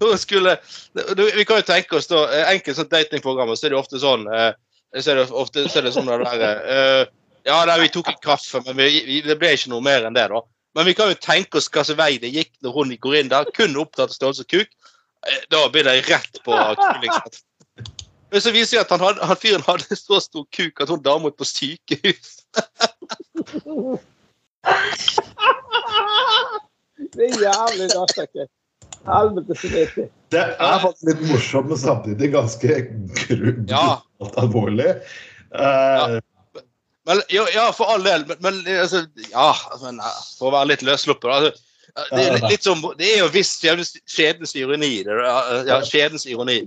[0.02, 0.56] hun skulle
[0.92, 4.26] du, Vi kan jo tenke oss, da enkelt sånn datingprogram, så er det ofte sånn
[4.28, 4.52] uh,
[5.00, 7.04] så er det ofte så er det sånn det der uh,
[7.48, 10.14] Ja, der, vi tok en kaffe, men vi, vi, det ble ikke noe mer enn
[10.14, 10.42] det, da.
[10.76, 13.48] Men vi kan jo tenke oss hva vei det gikk når hun går inn der,
[13.56, 14.70] kun opptatt av størrelse kuk.
[15.26, 17.42] Eh, Da blir det rett på knullingssett.
[18.32, 21.26] Men så viser det at han, han fyren hadde så stor kuk at hun dama
[21.26, 22.38] måtte på sykehus.
[27.12, 27.88] Det er jævlig.
[29.02, 29.68] Helvete så.
[30.32, 32.76] Det er faktisk litt morsomt, men samtidig ganske
[33.18, 33.98] gru- Ja.
[34.36, 34.94] alvorlig.
[35.54, 36.20] Uh, ja.
[37.06, 39.52] Men, ja, ja, for all del, men, men altså, ja,
[39.82, 41.50] men, eh, for å være litt løssluppen altså,
[42.12, 45.02] det, er litt, som, det er jo visst skjebnens, ironi.
[45.04, 45.16] Det,
[45.68, 46.60] ja, skjebnens ironi.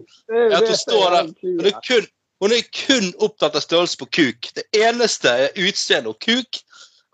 [0.51, 1.31] At hun står der.
[1.31, 2.05] er Hun er kun,
[2.43, 4.51] hun er kun opptatt av størrelse på kuk.
[4.59, 6.61] Det eneste er utseende og kuk.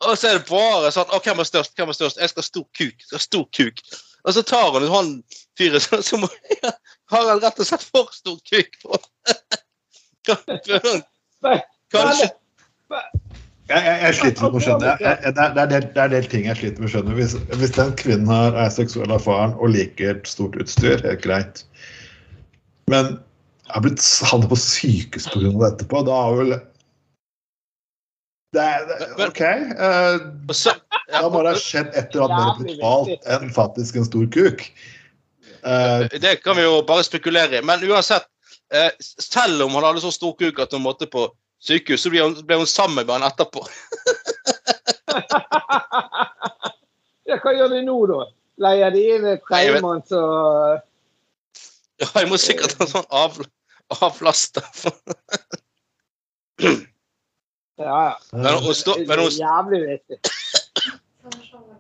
[0.02, 1.76] Og så er det bare sånn Å, hvem er størst?
[1.78, 2.22] Hvem er størst?
[2.22, 2.96] Jeg skal ha stor kuk.
[2.98, 3.84] Jeg skal ha stor kuk.
[4.22, 5.14] Og så tar hun han
[5.58, 6.30] fyren så, så må,
[7.14, 8.72] har han rett og slett for stor kuk.
[8.84, 9.02] på.
[11.92, 12.30] Kanskje
[13.72, 14.94] jeg, jeg, jeg sliter med å skjønne.
[15.00, 17.18] Jeg, jeg, det, er, det, er del, del ting jeg sliter med å skjønne.
[17.18, 21.64] Hvis, hvis den kvinnen her er seksuell erfaren og liker stort utstyr, helt greit.
[22.92, 25.54] Men jeg har blitt havnet på sykehus pga.
[25.54, 26.04] det etterpå.
[26.10, 26.58] Da har vel
[28.52, 28.96] det er, det,
[29.28, 29.42] OK.
[29.80, 30.20] Uh,
[30.52, 30.70] så,
[31.08, 34.26] ja, da må det ha skjedd et eller annet mer brutalt enn faktisk en stor
[34.34, 34.60] kuk.
[35.64, 37.66] Uh, Det kan vi jo bare spekulere i.
[37.66, 38.26] Men uansett,
[38.76, 41.22] uh, selv om han hadde så stor kuk at hun måtte på
[41.64, 43.62] sykehus, så ble hun, ble hun sammen med han etterpå.
[47.30, 48.20] ja, hva gjør de nå, da?
[48.62, 50.28] Leier de inn en tredjemann og
[52.02, 53.32] Ja, jeg må sikkert ha sånn av,
[54.02, 54.66] avlaster.
[57.82, 58.16] Ja, ja.
[58.34, 60.18] Men står, men, hun, Jævlig viktig.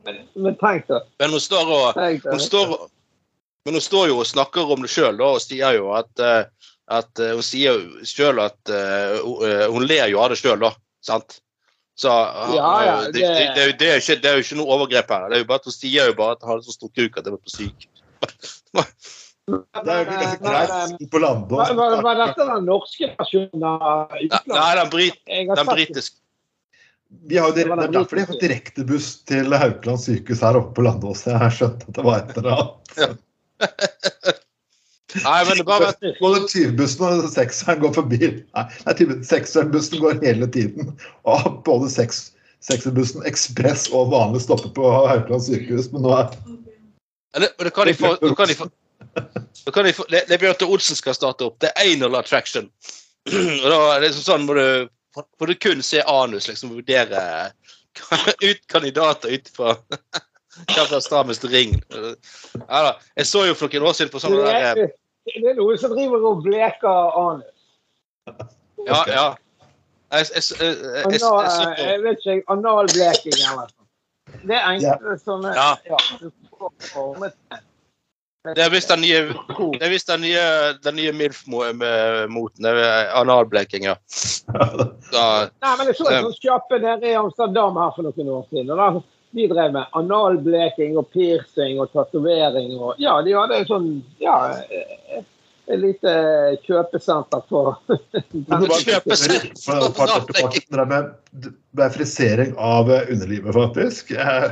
[0.05, 1.01] Men, men tenk, da.
[1.21, 2.73] men hun står og hun står,
[3.65, 6.45] Men hun står jo og snakker om det sjøl og sier jo at, eh,
[6.89, 7.77] at eh, Hun sier
[8.09, 10.71] sjøl at eh, hun- ler jo av det sjøl, da.
[11.05, 11.37] Sant?
[12.01, 14.33] Så eh, Ja, ja, det, det- det, det, er jo- det, er ikke, det er
[14.39, 15.27] jo ikke noe overgrep her.
[15.29, 17.17] Det er jo bare at Hun sier jo bare at han hadde så stor kuk
[17.21, 17.87] at jeg var på syk.
[19.51, 24.51] Det er jo ganske greit på landet Var, dette den norske versjonen av utlandet?
[24.55, 26.17] nei, den, brit, den britiske
[27.29, 30.59] Vi har jo Det det er derfor de har fått direktebuss til Haukeland sykehus her
[30.59, 31.25] oppe på Landås.
[31.27, 33.19] Jeg har skjønt at det var et eller annet.
[35.19, 35.91] Nei, men det bare
[36.21, 38.19] Både 20-bussen og sekseren går forbi.
[38.55, 40.93] Nei, nei 20 sekseren-bussen går hele tiden.
[41.27, 42.29] Og både seks,
[42.63, 45.91] sekserbussen, ekspress og vanlig stopper på Haukeland sykehus.
[45.91, 46.31] Men nå er
[47.39, 48.67] det, det kan de få, kan de få,
[49.65, 51.59] da kan de få det, det er Bjarte Olsen skal starte opp.
[51.61, 52.69] Det er anal attraction.
[53.63, 54.89] Og da er det sånn må du
[55.39, 57.51] får du kun se anus, liksom vurdere
[58.49, 59.75] ut kandidater ut fra
[60.71, 61.75] hva som strammeste ring.
[61.91, 62.95] Ja da.
[63.19, 64.93] Jeg så jo for noen år siden på sånn Det der er,
[65.27, 67.67] det er noen som driver og bleker anus.
[68.87, 69.27] Ja, ja.
[70.11, 70.75] Jeg, jeg, jeg,
[71.07, 73.87] jeg, jeg, eh, vet ikke, analbleking eller noe.
[74.41, 75.69] Det er enkle sånne Ja.
[75.87, 77.35] ja, du får formet
[78.43, 78.57] det.
[78.61, 79.21] Er visst den nye
[79.77, 80.43] det er visst den nye,
[80.83, 82.65] den nye MILF-moten.
[82.65, 83.95] er Analbleking, ja.
[85.11, 85.25] Da,
[85.61, 88.71] Nei, men jeg så en sånn kjappe nede i Amsterdam her for noen år siden.
[88.71, 88.87] og da
[89.37, 93.91] De drev med analbleking og piercing og tatovering og Ja, de hadde en sånn
[94.23, 95.21] Ja, eh,
[95.71, 96.11] et lite
[96.65, 97.77] kjøpesenter for
[98.81, 99.53] Kjøpesenter.
[100.33, 104.11] det ble med, frisering av eh, underlivet, faktisk.
[104.11, 104.51] Eh,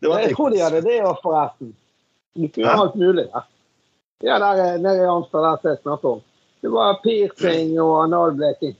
[0.00, 1.74] Det var Jeg tror de hadde det òg, forresten.
[2.34, 3.48] Du jo alt mulig der.
[4.22, 6.20] Ja, der nede i Amsterdam som jeg snakket om.
[6.62, 8.76] Det var piercing og analbleking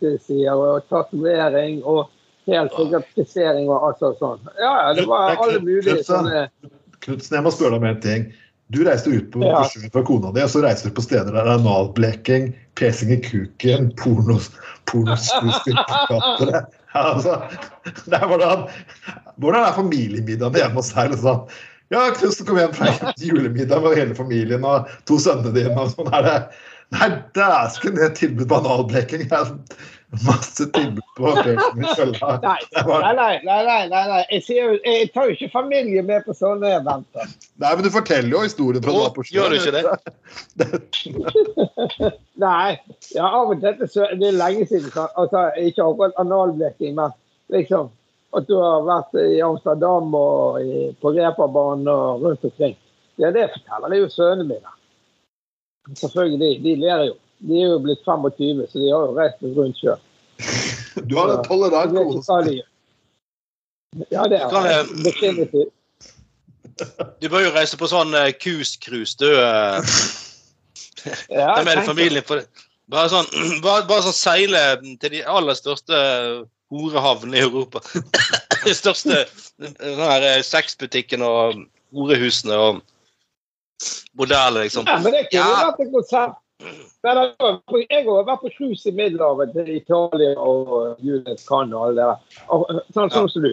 [0.52, 2.10] og tatovering og
[2.46, 4.18] helt sikkert frisering og alt sånt.
[4.20, 4.46] sånn.
[4.60, 6.46] Ja, ja, det var alle mulige sånne
[7.02, 8.28] Knutsen, jeg må spørre deg om en ting.
[8.72, 9.64] Du reiste ut på Ja.
[9.66, 13.18] fra kona di, og så reiser du på steder der det er analbleking, pesing i
[13.20, 14.50] kuken, pornos,
[14.86, 16.62] pornoskuespillplakatere.
[16.92, 17.38] Ja, altså,
[19.40, 21.14] hvordan er familiemiddagene hjemme hos deg?
[21.14, 21.46] Liksom?
[21.92, 25.74] Ja, Knutsen kom hjem fra julemiddag med hele familien og to sønnene dine.
[25.76, 26.36] og sånn er det.
[26.92, 29.26] Nei, dæsken, det er tilbud på analbleking.
[29.28, 29.52] Det er
[30.26, 32.34] Masse tilbud på bleking i kjølla.
[32.42, 32.58] Nei,
[33.16, 33.86] nei, nei.
[33.88, 34.18] nei.
[34.28, 37.30] Jeg, sier, jeg tar jo ikke familie med på sånne eventer.
[37.62, 39.84] Nei, men du forteller jo historien fra da på gjør du ikke det?
[42.44, 42.76] Nei,
[43.16, 44.92] ja, av og til så det er lenge siden.
[45.16, 47.16] Altså, ikke akkurat analbleking, men
[47.56, 47.88] liksom
[48.36, 52.76] at du har vært i Amsterdam og i, på reperbanen og rundt omkring.
[53.20, 54.72] Ja, det forteller jo sønnene mine.
[55.98, 57.14] Selvfølgelig, de ler jo.
[57.42, 60.00] De er jo blitt 25, så de har jo reist rundt sjøl.
[61.08, 61.44] Du har en
[62.52, 62.66] gjør.
[64.12, 65.72] Ja, det Kan er jeg- definitivt.
[67.22, 68.76] du bør jo reise på sånn uh, cruise,
[69.20, 69.28] du.
[69.28, 69.80] Uh,
[71.28, 72.46] Ja, med familien på det.
[72.92, 73.26] Bare sånn,
[73.64, 74.62] bare, bare sånn seile
[75.02, 75.98] til de aller største
[76.72, 77.80] horehavnene i Europa.
[78.64, 79.24] Den største
[79.60, 80.42] den eh,
[81.26, 81.58] og
[81.92, 82.80] horehusene og
[84.18, 84.86] modeller, liksom.
[84.86, 85.66] Ja, men det kunne Ja.
[85.66, 86.38] vært et konsept.
[87.02, 87.60] Men var-
[87.90, 92.06] Jeg har vært på cruise i Middelhavet til Italia og Julius Cannes og alle det
[92.06, 92.44] der.
[92.48, 93.52] Og, Sånn sånn som du.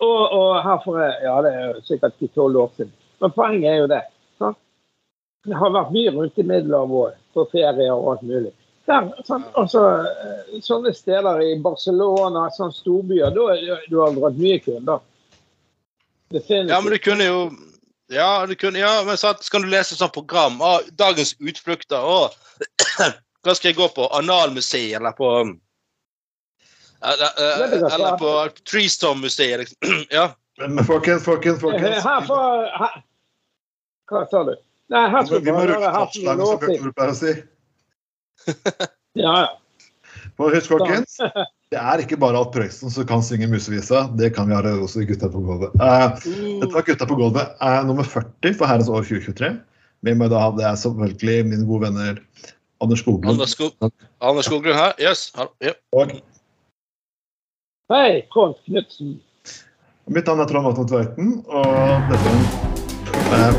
[0.00, 2.92] Og, og her for ja, det er sikkert 10-12 år siden.
[3.20, 4.02] Men poenget er jo det.
[4.38, 4.56] Sant?
[5.46, 8.52] Jeg har vært mye rundt i Middelhavet på ferier og alt mulig.
[8.88, 14.38] Der, sånn, altså, eh, sånne steder i Barcelona, sånne storbyer, da har du har dratt
[14.40, 15.02] mye kunder.
[16.32, 16.72] Definitivt.
[16.72, 17.40] Ja, men du kunne jo
[18.08, 20.54] Ja, du kunne, ja men så kan du lese sånn program.
[20.64, 22.00] Å, dagens utflukter.
[22.00, 22.30] Å,
[23.44, 24.06] hva skal jeg gå på?
[24.16, 25.28] Analmuseet, eller på
[27.00, 28.30] eller, kan eller på
[28.70, 29.78] Treestorm-museet, liksom.
[30.16, 30.30] Ja.
[30.58, 32.00] Men folkens, folkens, folkens.
[32.00, 33.04] Eh, Her får
[34.08, 34.56] Hva sa du?
[34.88, 37.36] Nei, her skal vi bare være her
[39.18, 39.48] Ja, ja.
[40.38, 41.16] For husk, folkens,
[41.72, 44.04] det er ikke bare Alf Prøysen som kan synge musevisa.
[44.18, 45.74] Det kan vi ha også i Gutta på gulvet.
[45.80, 46.14] Uh,
[46.60, 49.56] dette var Gutta på gulvet er nummer 40 for herrens år 2023.
[50.06, 52.20] Med meg da hadde jeg selvfølgelig mine gode venner
[52.78, 53.72] Anders Skoglund Anders, Skog,
[54.20, 54.92] Anders Skoglund her.
[55.02, 55.32] Yes.
[55.64, 55.74] ja.
[55.92, 56.12] og
[57.90, 59.20] Hei, Trond Knutsen.
[60.06, 62.36] mitt navn er Trond Vatn Tveiten, og dette
[63.40, 63.58] er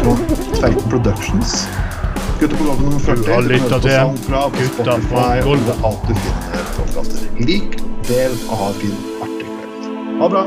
[0.00, 1.62] Trond Tveiten Productions.
[2.40, 3.24] Gutta på gulvet nummer 40.
[3.24, 3.90] Du har lytta til
[4.58, 5.84] Gutta fra gulvet.
[5.84, 7.26] Alt du finner podkaster.
[7.38, 7.76] Lik,
[8.08, 9.90] del av din en artig kveld.
[10.20, 10.46] Ha det bra.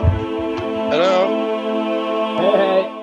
[2.39, 3.00] Hei, hei.